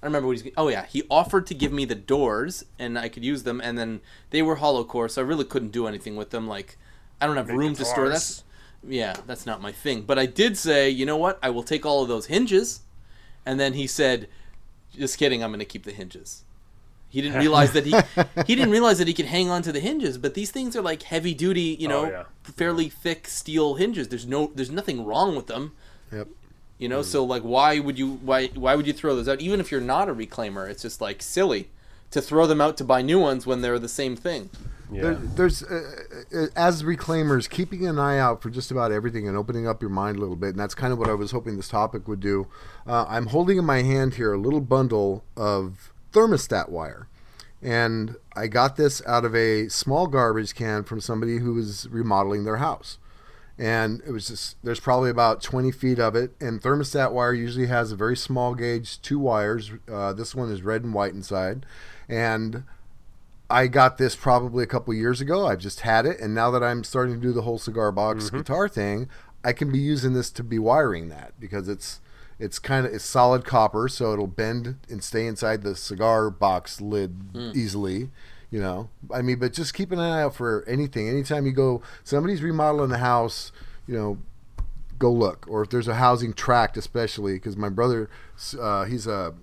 [0.02, 0.52] I don't remember what he's.
[0.56, 3.76] Oh yeah, he offered to give me the doors, and I could use them, and
[3.78, 6.48] then they were hollow core, so I really couldn't do anything with them.
[6.48, 6.78] Like,
[7.20, 8.44] I don't have Make room to store guitars.
[8.82, 8.92] that.
[8.94, 10.02] Yeah, that's not my thing.
[10.02, 11.38] But I did say, you know what?
[11.42, 12.80] I will take all of those hinges.
[13.44, 14.28] And then he said,
[14.96, 16.44] just kidding, I'm going to keep the hinges.
[17.10, 17.94] He didn't realize that he
[18.46, 20.82] he didn't realize that he could hang on to the hinges, but these things are
[20.82, 22.24] like heavy duty, you oh, know, Oh, yeah.
[22.42, 24.08] fairly thick steel hinges.
[24.08, 25.72] There's no there's nothing wrong with them.
[26.12, 26.28] Yep.
[26.80, 29.60] You know, so like why would you why why would you throw those out even
[29.60, 30.66] if you're not a reclaimer?
[30.66, 31.68] It's just like silly
[32.10, 34.48] to throw them out to buy new ones when they're the same thing.
[34.90, 35.02] Yeah.
[35.02, 35.82] There, there's uh,
[36.34, 39.90] uh, as reclaimers keeping an eye out for just about everything and opening up your
[39.90, 42.18] mind a little bit, and that's kind of what I was hoping this topic would
[42.18, 42.46] do.
[42.86, 47.08] Uh, I'm holding in my hand here a little bundle of thermostat wire,
[47.62, 52.44] and I got this out of a small garbage can from somebody who was remodeling
[52.44, 52.96] their house.
[53.60, 56.32] And it was just, there's probably about 20 feet of it.
[56.40, 59.70] And thermostat wire usually has a very small gauge, two wires.
[59.86, 61.66] Uh, this one is red and white inside.
[62.08, 62.64] And
[63.50, 65.46] I got this probably a couple years ago.
[65.46, 68.30] I've just had it, and now that I'm starting to do the whole cigar box
[68.30, 69.08] guitar thing,
[69.44, 72.00] I can be using this to be wiring that because it's
[72.38, 76.80] it's kind of it's solid copper, so it'll bend and stay inside the cigar box
[76.80, 77.16] lid
[77.54, 78.10] easily.
[78.50, 81.08] You know, I mean, but just keep an eye out for anything.
[81.08, 83.52] Anytime you go, somebody's remodeling the house.
[83.86, 84.18] You know,
[84.98, 85.46] go look.
[85.48, 88.10] Or if there's a housing tract, especially because my brother,
[88.60, 89.34] uh, he's a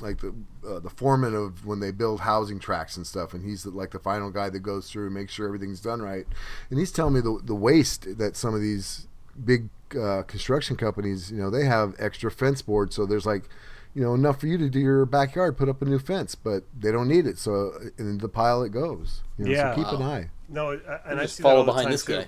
[0.00, 0.34] like the
[0.68, 3.90] uh, the foreman of when they build housing tracts and stuff, and he's the, like
[3.90, 6.26] the final guy that goes through and makes sure everything's done right.
[6.70, 9.06] And he's telling me the the waste that some of these
[9.44, 13.48] big uh, construction companies, you know, they have extra fence boards, so there's like.
[13.94, 16.64] You know, enough for you to do your backyard, put up a new fence, but
[16.78, 19.22] they don't need it, so uh, in the pile it goes.
[19.38, 19.74] You know, Yeah.
[19.76, 20.30] so keep an eye.
[20.48, 22.16] No, uh, I- and I just see that all follow the behind time this too.
[22.16, 22.26] guy.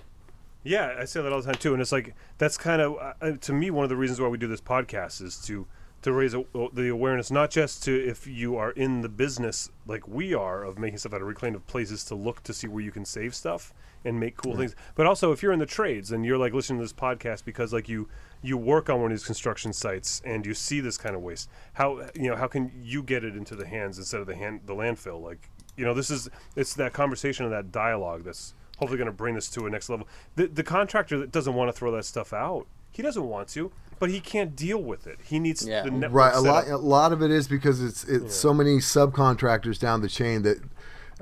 [0.63, 3.13] Yeah, I say that all the time too, and it's like that's kind of uh,
[3.21, 5.67] uh, to me one of the reasons why we do this podcast is to
[6.03, 6.45] to raise a,
[6.75, 10.79] the awareness not just to if you are in the business like we are of
[10.79, 13.35] making stuff out of reclaimed of places to look to see where you can save
[13.35, 13.73] stuff
[14.05, 16.79] and make cool things, but also if you're in the trades and you're like listening
[16.79, 18.07] to this podcast because like you
[18.45, 21.49] you work on one of these construction sites and you see this kind of waste,
[21.75, 24.61] how you know how can you get it into the hands instead of the hand
[24.67, 28.99] the landfill like you know this is it's that conversation and that dialogue that's hopefully
[28.99, 30.07] going to bring this to a next level.
[30.37, 33.71] The, the contractor that doesn't want to throw that stuff out, He doesn't want to,
[34.01, 35.19] but he can't deal with it.
[35.25, 35.83] He needs Yeah.
[35.85, 36.65] the network Right, a lot.
[36.69, 36.73] up.
[36.73, 40.59] A lot of it is because it's it's so many subcontractors down the chain that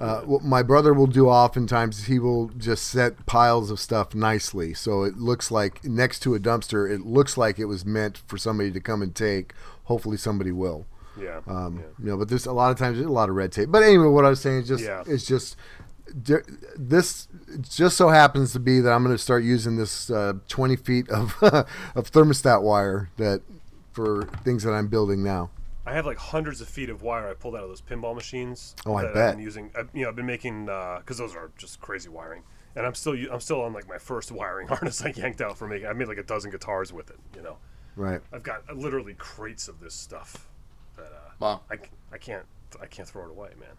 [0.03, 2.05] uh, what my brother will do oftentimes.
[2.05, 6.41] He will just set piles of stuff nicely, so it looks like next to a
[6.41, 6.91] dumpster.
[6.91, 9.53] It looks like it was meant for somebody to come and take.
[9.85, 10.87] Hopefully, somebody will.
[11.21, 11.41] Yeah.
[11.47, 11.85] Um, yeah.
[12.05, 13.71] You know, but there's a lot of times a lot of red tape.
[13.71, 15.05] But anyway, what I was saying is just Yeah.
[15.07, 15.57] it's just
[16.77, 17.29] this
[17.61, 21.09] just so happens to be that I'm going to start using this uh, 20 feet
[21.11, 23.43] of of thermostat wire that
[23.93, 25.51] for things that I'm building now.
[25.85, 28.75] I have like hundreds of feet of wire I pulled out of those pinball machines.
[28.87, 29.17] Oh, I bet.
[29.17, 29.71] I've been using.
[29.77, 32.43] I, you know, I've been making because those are just crazy wiring,
[32.77, 35.67] and I'm still I'm still on like my first wiring harness I yanked out for
[35.67, 35.87] making.
[35.89, 37.19] I made like a dozen guitars with it.
[37.37, 37.57] You know,
[37.97, 38.21] Right.
[38.33, 40.49] I've got uh, literally crates of this stuff
[40.97, 41.61] that uh, Wow.
[41.71, 42.45] I, c- I can't
[42.81, 43.75] I can't throw it away, man.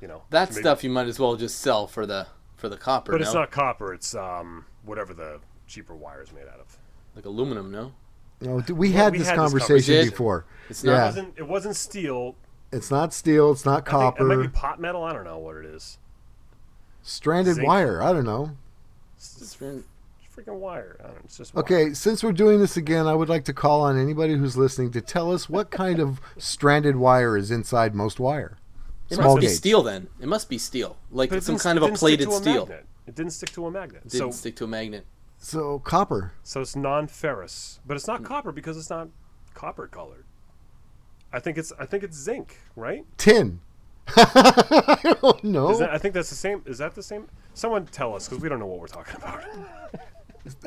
[0.00, 2.26] You know That Maybe- stuff you might as well just sell for the
[2.56, 3.12] for the copper.
[3.12, 3.24] But no?
[3.26, 3.94] it's not copper.
[3.94, 6.76] It's um whatever the cheaper wire is made out of.
[7.14, 7.70] like aluminum.
[7.70, 7.92] No,
[8.44, 10.10] No, d- we Well, had we this had this conversation conversation.
[10.10, 10.44] before.
[10.68, 10.92] it's It not.
[10.92, 11.04] Yeah.
[11.06, 12.34] wasn't it wasn't steel.
[12.72, 13.52] It's not steel.
[13.52, 15.04] It's not I think it might be pot metal.
[15.04, 15.98] I don't know what it is.
[17.02, 17.66] Stranded zinc.
[17.66, 18.02] wire.
[18.02, 18.56] I don't know.
[19.16, 19.84] It's It's been-
[20.34, 20.96] freaking wire.
[20.98, 21.62] I don't know, it's just wire.
[21.62, 24.90] Okay, since we're doing this again, I would like to call on anybody who's listening
[24.92, 28.58] to tell us what kind of stranded wire is inside most wire.
[29.10, 30.08] It Small must be steel then.
[30.20, 32.66] It must be steel, like some kind of a plated to a steel.
[32.66, 32.86] magnet.
[33.06, 34.02] It didn't stick to a magnet.
[34.06, 35.04] It didn't so stick to a magnet.
[35.44, 36.32] So copper.
[36.42, 39.08] so it's non-ferrous, but it's not copper because it's not
[39.52, 40.24] copper colored.
[41.34, 43.04] I think it's I think it's zinc, right?
[43.18, 43.60] Tin.
[44.16, 45.68] I don't know.
[45.70, 46.62] Is that, I think that's the same.
[46.64, 47.28] Is that the same?
[47.52, 49.44] Someone tell us because we don't know what we're talking about.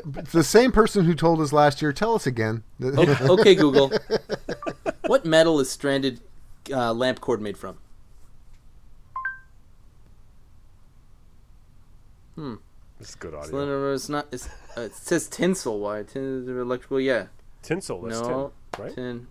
[0.32, 1.92] the same person who told us last year.
[1.92, 2.62] Tell us again.
[2.84, 3.92] O- okay, Google.
[5.08, 6.22] what metal is stranded
[6.72, 7.80] uh, lamp cord made from?
[13.00, 13.50] It's good audio.
[13.50, 13.94] Cylinder.
[13.94, 14.28] It's not.
[14.32, 16.04] It's, uh, it says tinsel wire.
[16.04, 17.00] Tinsel electrical.
[17.00, 17.28] Yeah.
[17.62, 18.02] Tinsel.
[18.02, 18.54] That's no.
[18.74, 18.96] tin, right?
[18.96, 19.28] Tin.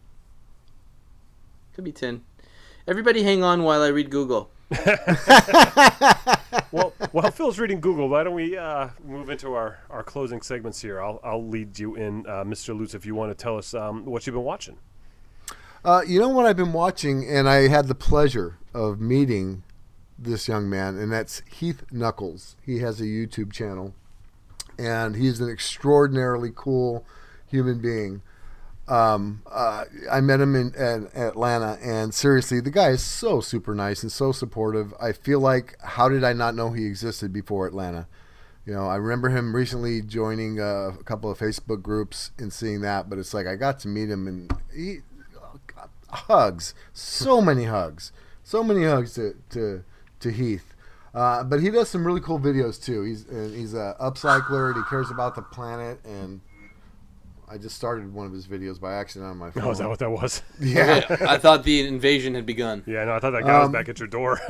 [1.75, 2.23] Could be tin.
[2.89, 4.51] Everybody, hang on while I read Google.
[6.73, 10.81] well, while Phil's reading Google, why don't we uh, move into our, our closing segments
[10.81, 11.03] here?
[11.03, 12.79] I'll, I'll lead you in, uh, Mr.
[12.79, 14.79] Lutz, if you want to tell us um, what you've been watching.
[15.85, 19.63] Uh, you know what I've been watching, and I had the pleasure of meeting
[20.19, 22.57] this young man, and that's Heath Knuckles.
[22.63, 23.95] He has a YouTube channel,
[24.79, 27.05] and he's an extraordinarily cool
[27.47, 28.23] human being.
[28.89, 33.75] Um, uh, I met him in, in Atlanta, and seriously, the guy is so super
[33.75, 34.95] nice and so supportive.
[35.01, 38.07] I feel like, how did I not know he existed before Atlanta?
[38.65, 42.81] You know, I remember him recently joining uh, a couple of Facebook groups and seeing
[42.81, 44.99] that, but it's like I got to meet him and he
[45.37, 48.11] oh God, hugs, so many hugs,
[48.43, 49.85] so many hugs to to,
[50.21, 50.73] to Heath.
[51.15, 53.03] Uh, but he does some really cool videos too.
[53.03, 55.99] He's and he's a upcycler and he cares about the planet.
[56.05, 56.41] And
[57.49, 59.65] I just started one of his videos by accident on my phone.
[59.65, 60.43] Oh, is that what that was?
[60.61, 61.05] yeah.
[61.29, 62.83] I thought the invasion had begun.
[62.87, 64.39] yeah, no, I thought that guy was Um, back at your door.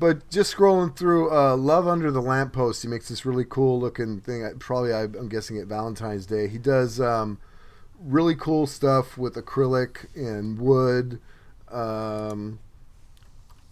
[0.00, 4.20] But just scrolling through uh, Love Under the Lamppost, he makes this really cool looking
[4.20, 4.48] thing.
[4.60, 6.46] Probably, I- I'm guessing at Valentine's Day.
[6.46, 7.40] He does um,
[7.98, 11.20] really cool stuff with acrylic and wood,
[11.72, 12.60] um,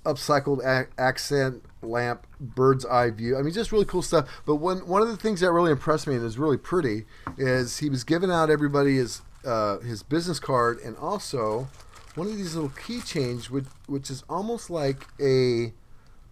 [0.07, 3.37] upcycled ac- accent lamp, bird's eye view.
[3.37, 4.29] I mean, just really cool stuff.
[4.47, 7.05] But one one of the things that really impressed me and is really pretty
[7.37, 11.69] is he was giving out everybody his uh, his business card and also
[12.15, 15.73] one of these little keychains, which which is almost like a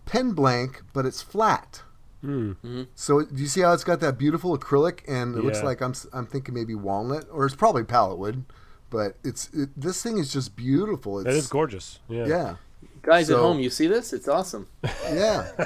[0.06, 1.82] pen blank, but it's flat.
[2.94, 5.90] So do you see how it's got that beautiful acrylic, and it looks like I'm
[5.90, 8.44] s- I'm thinking maybe walnut, or it's probably pallet wood,
[8.88, 11.18] but it's it, this thing is just beautiful.
[11.18, 11.98] It's, that is gorgeous.
[12.08, 12.24] Yeah.
[12.26, 12.54] Yeah,
[13.04, 14.12] Guys at home, you see this?
[14.12, 14.66] It's awesome.
[14.82, 15.42] yeah.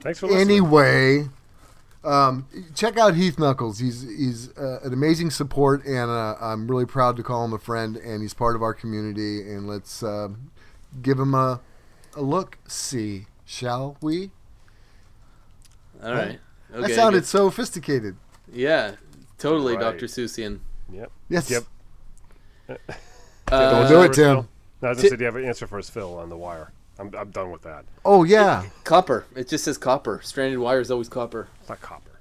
[0.00, 0.40] Thanks for listening.
[0.58, 1.26] anyway,
[2.04, 3.80] um, check out Heath Knuckles.
[3.80, 7.58] He's he's uh, an amazing support, and uh, I'm really proud to call him a
[7.58, 7.96] friend.
[7.96, 9.40] And he's part of our community.
[9.40, 10.28] And let's uh,
[11.02, 11.60] give him a
[12.14, 12.58] a look.
[12.68, 14.30] See, shall we?
[16.02, 16.38] All right.
[16.72, 16.88] Okay.
[16.88, 17.26] that sounded good.
[17.26, 18.16] so sophisticated.
[18.52, 18.92] Yeah,
[19.38, 19.80] totally, Right.
[19.80, 20.06] Dr.
[20.06, 20.60] Seussian.
[20.92, 21.10] Yep.
[21.28, 21.50] Yes.
[21.50, 21.64] Yep.
[22.68, 22.76] Uh,
[23.48, 24.48] Don't do it, For us, Tim.
[24.80, 24.86] Phil?
[24.86, 26.28] No, I was Ti- gonna say, do you have an answer for us, Phil, on
[26.28, 26.72] the wire?
[26.98, 27.84] I'm, I'm done with that.
[28.04, 28.64] Oh yeah.
[28.84, 29.26] Copper.
[29.34, 30.20] It just says copper.
[30.22, 31.48] Stranded wire is always copper.
[31.60, 32.18] It's not copper.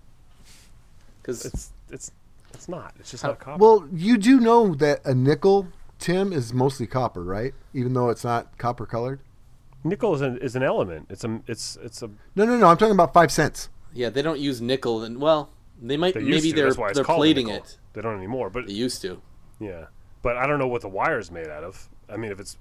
[1.22, 2.12] Because It's it's
[2.54, 2.94] it's not.
[3.00, 3.62] It's just How- not copper.
[3.64, 5.68] Well, you do know that a nickel,
[6.00, 7.54] Tim, is mostly copper, right?
[7.74, 9.20] Even though it's not copper colored.
[9.84, 11.08] nickel is an, is an element.
[11.10, 12.68] It's a it's it's a No, no, no.
[12.68, 13.70] I'm talking about five cents.
[13.94, 15.04] yeah, they don't use nickel.
[15.04, 15.50] And well,
[15.82, 16.14] they might.
[16.16, 16.56] they maybe to.
[16.56, 17.64] they're That's why they're plating nickel.
[17.64, 17.78] it.
[17.94, 18.50] They don't anymore.
[18.50, 19.22] But They used to.
[19.60, 19.86] yeah,
[20.22, 21.88] but I don't know what the wire's made out of.
[22.10, 22.58] I mean, if it's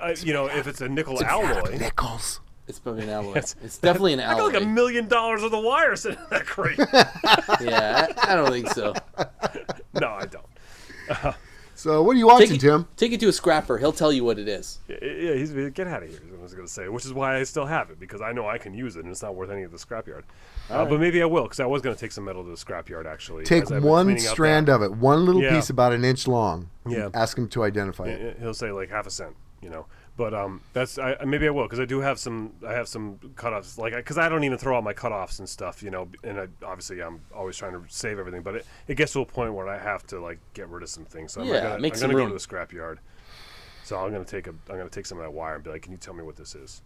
[0.00, 2.40] I, you know if it's a nickel alloy, Nickels.
[2.66, 3.34] It's probably an alloy.
[3.34, 3.56] Yes.
[3.62, 4.32] It's definitely an alloy.
[4.32, 4.52] I got alloy.
[4.54, 6.78] like a million dollars worth of wires in that crate.
[7.60, 8.94] yeah, I, I don't think so.
[9.94, 11.34] no, I don't.
[11.74, 12.86] So, what are you watching, Take it, Tim?
[12.96, 13.76] take it to a scrapper.
[13.76, 14.78] He'll tell you what it is.
[14.88, 16.20] Yeah, yeah, he's get out of here.
[16.44, 18.58] I was gonna say, which is why I still have it because I know I
[18.58, 20.24] can use it and it's not worth any of the scrapyard.
[20.70, 23.06] Uh, But maybe I will because I was gonna take some metal to the scrapyard
[23.06, 23.44] actually.
[23.44, 25.54] Take as I've been one strand of it, one little Yeah.
[25.54, 26.68] piece about an inch long.
[26.86, 27.08] Yeah.
[27.14, 28.36] Ask him to identify it.
[28.40, 29.86] He'll say like half a cent, you know.
[30.16, 33.16] But um, that's I, maybe I will because I do have some I have some
[33.34, 36.08] cutoffs like because I don't even throw out my cutoffs and stuff, you know.
[36.22, 39.26] And I, obviously I'm always trying to save everything, but it, it gets to a
[39.26, 41.32] point where I have to like get rid of some things.
[41.32, 42.98] So I'm Yeah, gonna, make I'm gonna go to the scrapyard.
[43.84, 45.82] So I'm gonna take a I'm gonna take some of that wire and be like,
[45.82, 46.80] can you tell me what this is?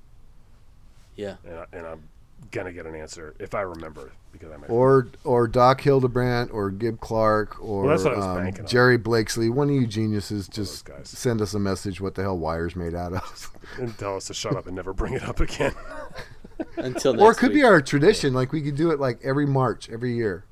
[1.14, 1.36] Yeah.
[1.44, 2.02] And, I, and I'm
[2.50, 4.68] gonna get an answer if I remember because I might.
[4.68, 8.64] Or or Doc Hildebrandt or Gib Clark or Well, that's what I was um, banking
[8.64, 8.68] on.
[8.68, 9.48] Jerry Blakesley.
[9.48, 11.08] One of you geniuses just guys.
[11.08, 13.50] send us a message what the hell wires made out of.
[13.78, 15.74] and tell us to shut up and never bring it up again.
[16.76, 17.58] Until next or it could week.
[17.58, 18.34] be our tradition.
[18.34, 20.44] Like we could do it like every March, every year.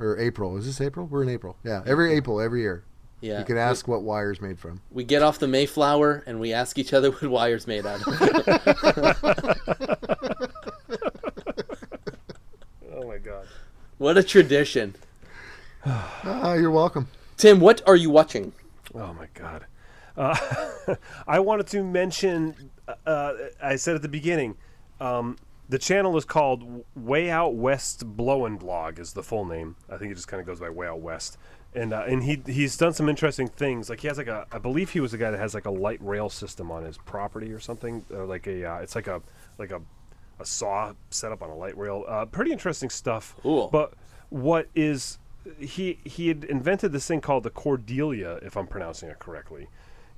[0.00, 0.56] Or April.
[0.56, 1.06] Is this April?
[1.06, 1.56] We're in April.
[1.62, 2.84] Yeah, every April, every year.
[3.24, 3.38] Yeah.
[3.38, 4.82] You could ask what wires made from.
[4.90, 8.06] We, we get off the Mayflower and we ask each other what wires made out
[8.06, 8.08] of.
[12.92, 13.46] oh my god.
[13.96, 14.94] what a tradition.
[15.86, 17.08] Ah, you're welcome.
[17.38, 18.52] Tim, what are you watching?
[18.94, 19.64] Oh my god.
[20.18, 20.36] Uh,
[21.26, 22.70] I wanted to mention.
[23.06, 24.56] Uh, I said at the beginning,
[25.00, 25.38] um,
[25.70, 29.76] the channel is called Way Out West Blowin' Blog is the full name.
[29.88, 31.38] I think it just kind of goes by Way Out West.
[31.74, 33.90] And uh, and he he's done some interesting things.
[33.90, 35.70] Like he has like a I believe he was a guy that has like a
[35.70, 38.04] light rail system on his property or something.
[38.12, 39.20] Or like a uh, it's like a
[39.58, 39.80] like a
[40.38, 42.04] a saw set up on a light rail.
[42.06, 43.34] Uh, pretty interesting stuff.
[43.42, 43.68] Cool.
[43.68, 43.94] But
[44.30, 45.18] what is
[45.58, 49.68] he he had invented this thing called the Cordelia, if I'm pronouncing it correctly,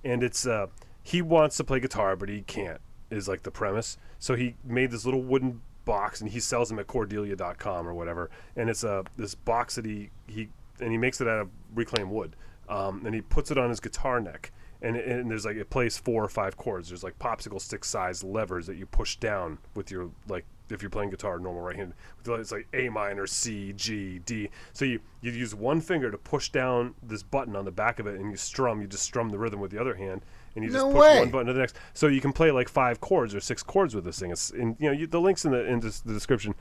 [0.04, 0.66] and it's uh
[1.02, 2.80] he wants to play guitar but he can't
[3.10, 3.96] is like the premise.
[4.18, 8.30] So he made this little wooden box and he sells them at Cordelia.com or whatever,
[8.56, 10.48] and it's a this box that he he
[10.80, 12.36] and he makes it out of reclaimed wood,
[12.68, 14.52] um, and he puts it on his guitar neck.
[14.82, 16.88] And, and there's like it plays four or five chords.
[16.88, 20.90] There's like popsicle stick sized levers that you push down with your like if you're
[20.90, 21.92] playing guitar normal right hand
[22.26, 26.48] it's like a minor c g d so you you use one finger to push
[26.48, 29.38] down this button on the back of it and you strum you just strum the
[29.38, 30.22] rhythm with the other hand
[30.56, 31.20] and you just No push way.
[31.20, 33.94] one button to the next so you can play like five chords or six chords
[33.94, 36.52] with this thing it's in you know you, the links in the in the description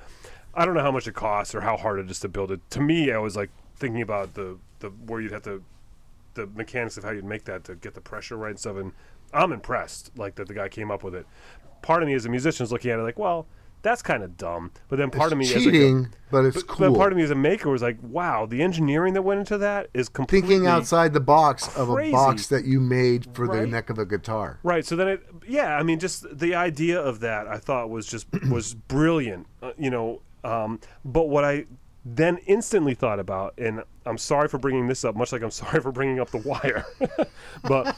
[0.54, 2.62] i don't know how much it costs or how hard it is to build it
[2.70, 5.64] to me i was like thinking about the the where you'd have to
[6.36, 8.78] the mechanics of how you'd make that to get the pressure right and stuff.
[8.78, 8.92] And
[9.34, 11.26] I'm impressed, like that the guy came up with it.
[11.82, 13.48] Part of me as a musician is looking at it like, well,
[13.82, 14.72] that's kind of dumb.
[14.90, 16.92] But then part of me, as like a- cheating, but it's but, cool.
[16.92, 19.60] but part of me as a maker was like, wow, the engineering that went into
[19.60, 23.68] that is completely Thinking outside the box of a box that you made for the
[23.68, 24.60] neck of a guitar.
[24.64, 24.86] Right.
[24.86, 28.28] So then, it, yeah, I mean, just the idea of that I thought was just
[28.50, 29.46] was brilliant.
[29.62, 31.66] Uh, you know, um, but what I
[32.06, 35.82] then instantly thought about, and I'm sorry for bringing this up, much like I'm sorry
[35.82, 36.86] for bringing up the wire,
[37.64, 37.96] but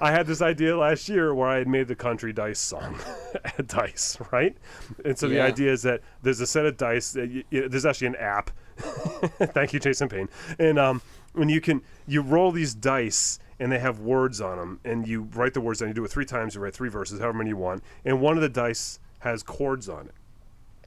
[0.00, 2.96] I had this idea last year where I had made the country dice song,
[3.66, 4.56] dice, right?
[5.04, 7.12] And so the idea is that there's a set of dice.
[7.12, 8.50] That there's actually an app.
[8.78, 10.28] Thank you, Jason Payne.
[10.60, 14.80] And um, when you can, you roll these dice and they have words on them,
[14.84, 15.88] and you write the words down.
[15.88, 16.54] You do it three times.
[16.54, 19.88] You write three verses, however many you want, and one of the dice has chords
[19.88, 20.14] on it.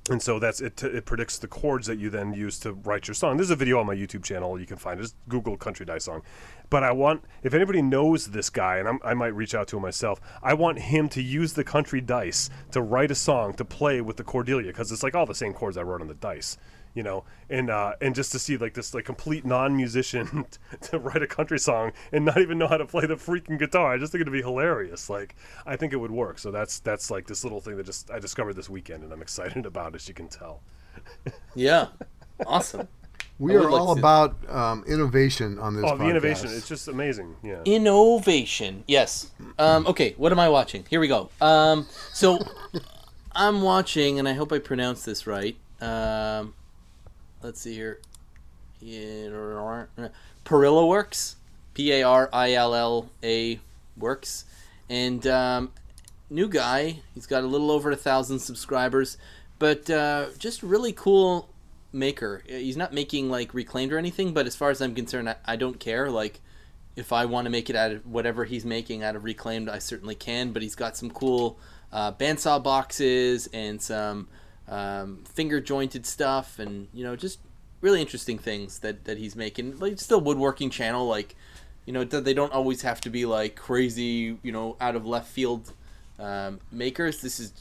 [0.09, 0.75] And so that's it.
[0.75, 3.37] T- it predicts the chords that you then use to write your song.
[3.37, 4.99] There's a video on my YouTube channel you can find.
[4.99, 6.23] Just Google "country dice song."
[6.69, 9.77] But I want, if anybody knows this guy, and I'm, I might reach out to
[9.77, 10.19] him myself.
[10.41, 14.17] I want him to use the country dice to write a song to play with
[14.17, 16.57] the Cordelia because it's like all the same chords I wrote on the dice,
[16.93, 17.23] you know.
[17.49, 20.45] And uh, and just to see like this like complete non-musician
[20.81, 23.93] to write a country song and not even know how to play the freaking guitar.
[23.93, 25.09] I just think it'd be hilarious.
[25.09, 25.35] Like
[25.65, 26.39] I think it would work.
[26.39, 29.21] So that's that's like this little thing that just I discovered this weekend, and I'm
[29.21, 30.61] excited about, as you can tell.
[31.55, 31.87] Yeah.
[32.45, 32.87] Awesome.
[33.39, 35.85] We are like all to- about um, innovation on this.
[35.87, 36.49] Oh, the innovation!
[36.51, 37.35] It's just amazing.
[37.43, 37.61] Yeah.
[37.65, 38.83] Innovation.
[38.87, 39.31] Yes.
[39.57, 40.85] Um, okay, what am I watching?
[40.89, 41.29] Here we go.
[41.41, 42.39] Um, so
[43.33, 45.55] I'm watching, and I hope I pronounce this right.
[45.81, 46.53] Um,
[47.43, 47.99] let's see here.
[48.79, 49.29] Yeah,
[50.45, 51.35] Parilla Works.
[51.73, 53.59] P A R I L L A
[53.97, 54.45] Works.
[54.89, 55.71] And um,
[56.29, 56.99] new guy.
[57.13, 59.17] He's got a little over a thousand subscribers,
[59.59, 61.49] but uh, just really cool
[61.91, 62.43] maker.
[62.45, 65.55] He's not making like reclaimed or anything, but as far as I'm concerned, I, I
[65.55, 66.09] don't care.
[66.09, 66.41] Like,
[66.95, 69.79] if I want to make it out of whatever he's making out of reclaimed, I
[69.79, 70.51] certainly can.
[70.51, 71.57] But he's got some cool
[71.91, 74.27] uh, bandsaw boxes and some
[74.73, 77.39] um, finger jointed stuff, and you know, just
[77.81, 79.77] really interesting things that that he's making.
[79.79, 81.07] Like, still woodworking channel.
[81.07, 81.35] Like,
[81.85, 85.27] you know, they don't always have to be like crazy, you know, out of left
[85.27, 85.73] field
[86.17, 87.21] um, makers.
[87.21, 87.53] This is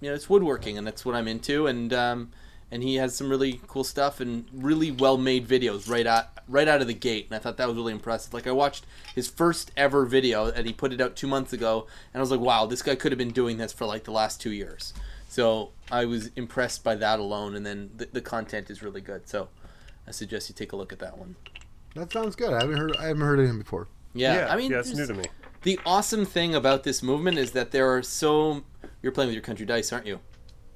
[0.00, 2.30] you know it's woodworking, and that's what I'm into, and um,
[2.70, 6.66] and he has some really cool stuff and really well made videos right out right
[6.66, 8.32] out of the gate, and I thought that was really impressive.
[8.32, 11.88] Like I watched his first ever video, and he put it out two months ago,
[12.14, 14.12] and I was like, wow, this guy could have been doing this for like the
[14.12, 14.94] last two years.
[15.34, 19.28] So I was impressed by that alone, and then the, the content is really good.
[19.28, 19.48] So
[20.06, 21.34] I suggest you take a look at that one.
[21.96, 22.52] That sounds good.
[22.52, 22.96] I haven't heard.
[22.96, 23.88] I haven't heard of him before.
[24.12, 25.24] Yeah, I mean, yeah, it's new to me.
[25.62, 28.62] the awesome thing about this movement is that there are so.
[29.02, 30.20] You're playing with your country dice, aren't you?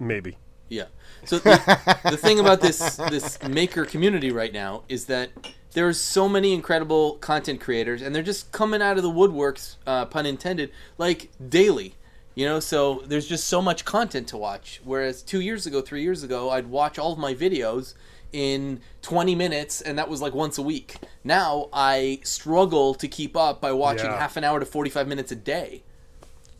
[0.00, 0.36] Maybe.
[0.68, 0.86] Yeah.
[1.24, 5.30] So the, the thing about this this maker community right now is that
[5.74, 10.06] there's so many incredible content creators, and they're just coming out of the woodworks, uh,
[10.06, 11.94] pun intended, like daily.
[12.38, 14.80] You know, so there's just so much content to watch.
[14.84, 17.94] Whereas two years ago, three years ago, I'd watch all of my videos
[18.32, 20.98] in 20 minutes, and that was like once a week.
[21.24, 24.20] Now I struggle to keep up by watching Yeah.
[24.20, 25.82] half an hour to 45 minutes a day.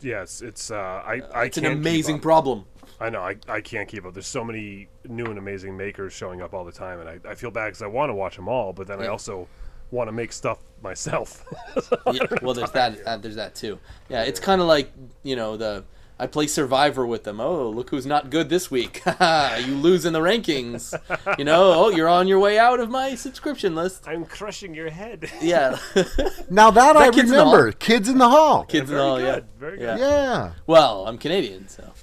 [0.01, 1.21] Yes, it's uh, I.
[1.33, 2.65] I It's an amazing problem.
[2.99, 3.21] I know.
[3.21, 4.13] I, I can't keep up.
[4.13, 7.35] There's so many new and amazing makers showing up all the time, and I, I
[7.35, 9.47] feel bad because I want to watch them all, but then I also
[9.91, 11.43] want to make stuff myself.
[12.11, 12.99] yeah, well, there's that.
[13.05, 13.79] Uh, there's that too.
[14.09, 14.91] Yeah, it's kind of like
[15.23, 15.83] you know the
[16.21, 17.39] I play Survivor with them.
[17.39, 19.01] Oh, look who's not good this week.
[19.21, 20.93] you lose in the rankings.
[21.37, 24.05] You know, oh, you're on your way out of my subscription list.
[24.07, 25.31] I'm crushing your head.
[25.41, 25.77] Yeah,
[26.49, 27.53] Now that, I remember, Kids in the Hall?
[27.53, 27.71] remember.
[27.71, 28.63] Kids in the Hall.
[28.65, 29.43] kids and Very good.
[29.45, 29.95] Yeah, Very Yeah.
[29.95, 29.99] good.
[30.01, 30.51] Yeah.
[30.67, 31.93] Well, I'm Canadian, so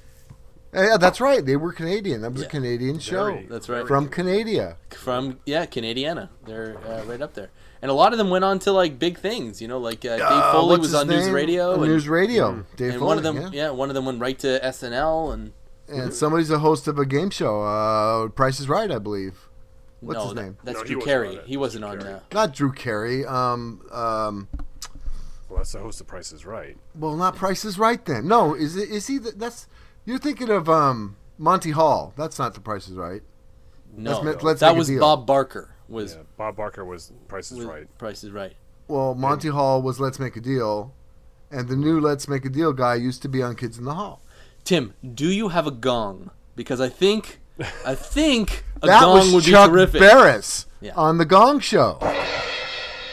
[0.73, 1.45] Yeah, that's right.
[1.45, 2.23] They were Canadian.
[2.23, 2.49] That was Yeah.
[2.49, 3.87] a Canadian show Very- that's right.
[3.87, 4.79] from Canada.
[4.91, 6.31] From yeah, Canadiana.
[6.47, 7.51] They're uh, right up there.
[7.83, 9.61] And a lot of them went on to like big things.
[9.61, 11.29] You know, like uh, Dave Uh, Foley what's was his on News?
[11.31, 11.73] Radio.
[11.75, 12.65] On and, News Radio.
[12.77, 13.51] Dave and Foley, one of them, yeah.
[13.53, 13.71] yeah.
[13.71, 15.53] one of them went right to SNL and.
[15.89, 17.63] And somebody's a host of a game show.
[17.63, 19.49] Uh, Price is Right, I believe.
[20.01, 20.57] What's no, his that- name?
[20.65, 21.39] That's No, Drew Carey.
[21.47, 22.01] He wasn't Drew on.
[22.01, 22.15] Carey.
[22.15, 23.25] Uh, Not Drew Carey.
[23.25, 24.49] Um, um,
[25.49, 26.77] Well, that's the host of Price is Right.
[26.95, 28.27] well, not Price is Right then.
[28.27, 28.91] No, is it?
[28.91, 29.19] Is he?
[29.19, 29.69] The, that's
[30.05, 32.13] you're thinking of um, Monty Hall.
[32.17, 33.23] That's not the Price is Right.
[33.97, 34.99] no, Let's ma- let's that was deal.
[35.01, 35.71] Bob Barker.
[35.89, 37.99] Was Yeah, Bob Barker was Price is was Right.
[37.99, 38.55] Price is Right.
[38.89, 40.93] Well, Monty Hall was Let's Make a Deal,
[41.51, 43.95] and the new Let's Make a Deal guy used to be on Kids in the
[43.95, 44.21] Hall.
[44.65, 46.31] Tim, do you have a gong?
[46.57, 47.41] Because I think,
[47.85, 50.01] I think a that gong was would Chuck be terrific.
[50.01, 50.93] Barris Yeah.
[50.97, 51.99] on the Gong Show.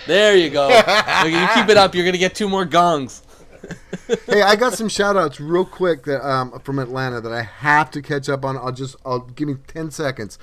[0.08, 0.68] There you go.
[0.68, 0.86] Look,
[1.32, 3.22] you keep it up, you're gonna get two more gongs.
[4.28, 7.90] hey, I got some shout outs real quick that um, from Atlanta that I have
[7.92, 8.58] to catch up on.
[8.58, 10.38] I'll just I'll give me 10 seconds.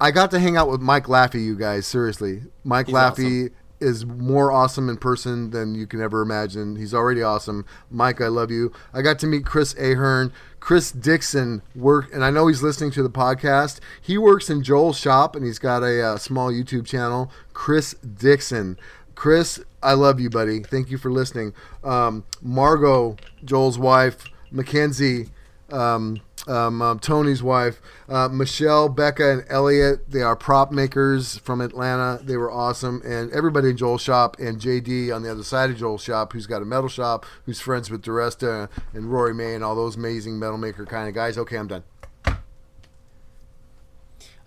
[0.00, 2.42] I got to hang out with Mike Laffey, you guys, seriously.
[2.64, 6.76] Mike He's Laffey is more awesome in person than you can ever imagine.
[6.76, 7.64] He's already awesome.
[7.90, 8.72] Mike, I love you.
[8.92, 10.32] I got to meet Chris Ahern.
[10.60, 13.78] Chris Dixon work, and I know he's listening to the podcast.
[14.00, 17.30] He works in Joel's shop, and he's got a uh, small YouTube channel.
[17.52, 18.76] Chris Dixon.
[19.14, 20.64] Chris, I love you, buddy.
[20.64, 21.54] Thank you for listening.
[21.84, 25.28] Um, Margot, Joel's wife, Mackenzie,
[25.70, 30.10] um, um, um, Tony's wife, uh, Michelle, Becca, and Elliot.
[30.10, 32.22] They are prop makers from Atlanta.
[32.22, 33.02] They were awesome.
[33.04, 36.46] And everybody in Joel's shop and JD on the other side of Joel's shop, who's
[36.46, 40.38] got a metal shop, who's friends with DeResta and Rory May and all those amazing
[40.38, 41.36] metal maker kind of guys.
[41.38, 41.84] Okay, I'm done.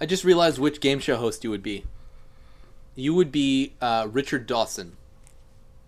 [0.01, 1.83] I just realized which game show host you would be.
[2.95, 4.95] You would be uh, Richard Dawson.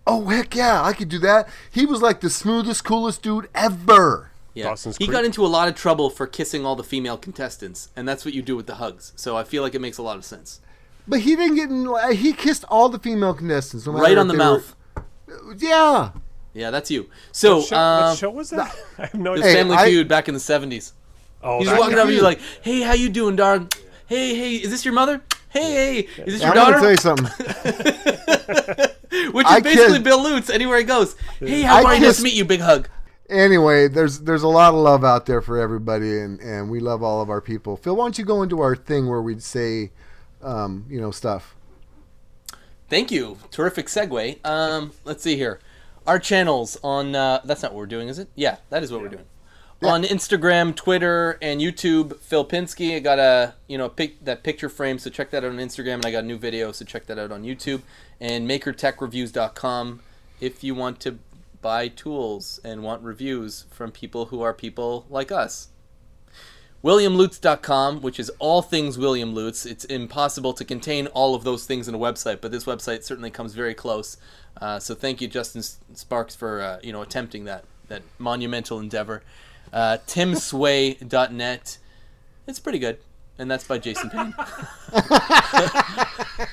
[0.06, 1.48] Oh, heck yeah, I could do that.
[1.70, 4.31] He was like the smoothest, coolest dude ever.
[4.54, 5.12] Yeah, Dawson's he Creek.
[5.14, 8.34] got into a lot of trouble for kissing all the female contestants, and that's what
[8.34, 9.12] you do with the hugs.
[9.16, 10.60] So I feel like it makes a lot of sense.
[11.08, 11.84] But he didn't get in.
[11.86, 13.86] like, He kissed all the female contestants.
[13.86, 14.76] No Right on the mouth.
[14.94, 15.04] Were,
[15.58, 16.10] yeah.
[16.54, 17.08] Yeah, that's you.
[17.32, 18.76] So, What show, uh, what show was that?
[18.98, 19.44] I have no the idea.
[19.52, 20.92] Hey, Family I- Feud back in the '70s.
[21.42, 22.00] oh, He's walking guy.
[22.00, 23.72] up and you're like, "Hey, how you doing, dog?
[24.06, 25.22] Hey, hey, is this your mother?
[25.48, 27.26] Hey, hey, is this your I'm gonna tell you something.
[29.32, 31.16] Which is I basically kissed- Bill Lutz anywhere he goes.
[31.40, 32.00] Hey, how I are you?
[32.02, 32.44] Nice to meet you.
[32.44, 32.88] Big hug.
[33.28, 37.02] Anyway, there's there's a lot of love out there for everybody, and and we love
[37.02, 37.76] all of our people.
[37.76, 39.90] Phil, why don't you go into our thing where we'd say,
[40.42, 41.54] um, you know, stuff.
[42.88, 43.38] Thank you.
[43.50, 44.44] Terrific segue.
[44.46, 45.60] Um, let's see here.
[46.06, 48.28] Our channels on uh, that's not what we're doing, is it?
[48.34, 49.24] Yeah, that is what we're doing.
[49.82, 52.94] On Instagram, Twitter, and YouTube, Phil Pinsky.
[52.94, 55.94] I got a you know pic, that picture frame, so check that out on Instagram,
[55.94, 57.82] and I got a new video, so check that out on YouTube.
[58.20, 60.00] And MakerTechReviews.com
[60.42, 61.18] if you want to
[61.62, 65.68] buy tools and want reviews from people who are people like us.
[66.84, 69.64] WilliamLutz.com, which is all things William Lutz.
[69.64, 73.30] It's impossible to contain all of those things in a website, but this website certainly
[73.30, 74.16] comes very close.
[74.60, 79.22] Uh, so thank you, Justin Sparks, for uh, you know attempting that that monumental endeavor.
[79.72, 81.78] Uh, TimSway.net.
[82.48, 82.98] It's pretty good,
[83.38, 84.34] and that's by Jason Payne.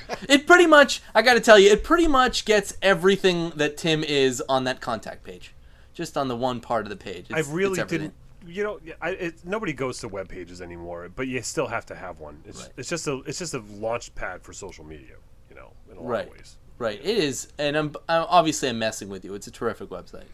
[0.28, 4.04] it pretty much, I got to tell you, it pretty much gets everything that Tim
[4.04, 5.54] is on that contact page,
[5.94, 7.26] just on the one part of the page.
[7.30, 8.12] It's, I really it's everything.
[8.42, 8.54] didn't.
[8.56, 11.94] you know, I, it, nobody goes to web pages anymore, but you still have to
[11.94, 12.42] have one.
[12.46, 12.70] It's Right.
[12.76, 15.16] it's just a it's just a launch pad for social media,
[15.48, 16.26] you know, in a lot Right.
[16.26, 16.56] of ways.
[16.78, 16.98] Right.
[17.02, 19.34] It is, and I'm, I'm obviously I'm messing with you.
[19.34, 20.24] It's a terrific website.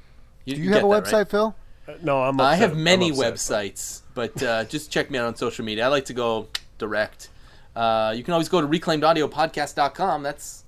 [0.46, 1.28] Do you have a get website, that, right?
[1.28, 1.56] Phil?
[1.88, 2.40] Uh, no, I'm.
[2.40, 2.58] I upset.
[2.60, 3.34] have I'm many upset.
[3.34, 5.84] websites, but uh, just check me out on social media.
[5.84, 6.46] I like to go
[6.78, 7.30] direct.
[7.76, 10.22] Uh, you can always go to reclaimedaudiopodcast.com.
[10.22, 10.64] That's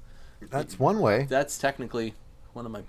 [0.51, 1.27] That's one way.
[1.29, 2.15] that's technically
[2.53, 2.83] one of my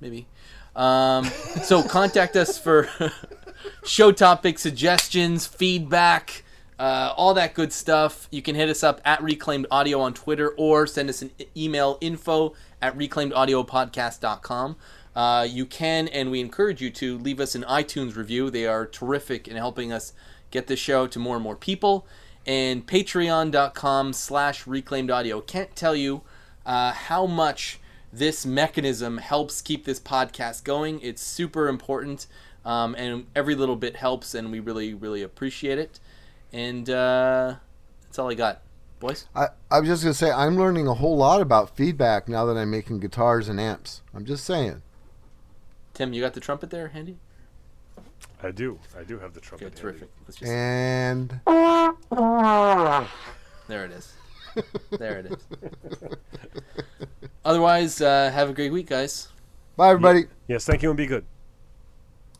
[0.00, 0.26] maybe.
[0.74, 1.24] Um,
[1.62, 2.88] so contact us for
[3.84, 6.42] show topic suggestions, feedback,
[6.78, 8.28] uh, all that good stuff.
[8.30, 11.98] You can hit us up at Reclaimed Audio on Twitter or send us an email
[12.00, 14.76] info at reclaimedaudiopodcast.com.
[15.14, 18.50] Uh, you can, and we encourage you to leave us an iTunes review.
[18.50, 20.12] They are terrific in helping us
[20.50, 22.06] get the show to more and more people.
[22.46, 25.40] And patreon.com slash reclaimed audio.
[25.40, 26.22] Can't tell you
[26.64, 27.80] uh, how much
[28.12, 31.00] this mechanism helps keep this podcast going.
[31.00, 32.26] It's super important,
[32.64, 36.00] um, and every little bit helps, and we really, really appreciate it.
[36.52, 37.56] And uh,
[38.04, 38.62] that's all I got,
[39.00, 39.26] boys.
[39.34, 42.56] I, I was just gonna say I'm learning a whole lot about feedback now that
[42.56, 44.02] I'm making guitars and amps.
[44.14, 44.82] I'm just saying.
[45.94, 47.18] Tim, you got the trumpet there handy?
[48.42, 48.78] I do.
[48.98, 49.66] I do have the trumpet.
[49.66, 49.80] Okay, handy.
[49.80, 50.08] terrific.
[50.26, 51.40] Let's just, And
[53.68, 54.14] there it is.
[54.90, 55.46] There it is.
[57.44, 59.28] Otherwise, uh, have a great week, guys.
[59.76, 60.26] bye everybody.
[60.48, 61.24] Yes, thank you, and be good.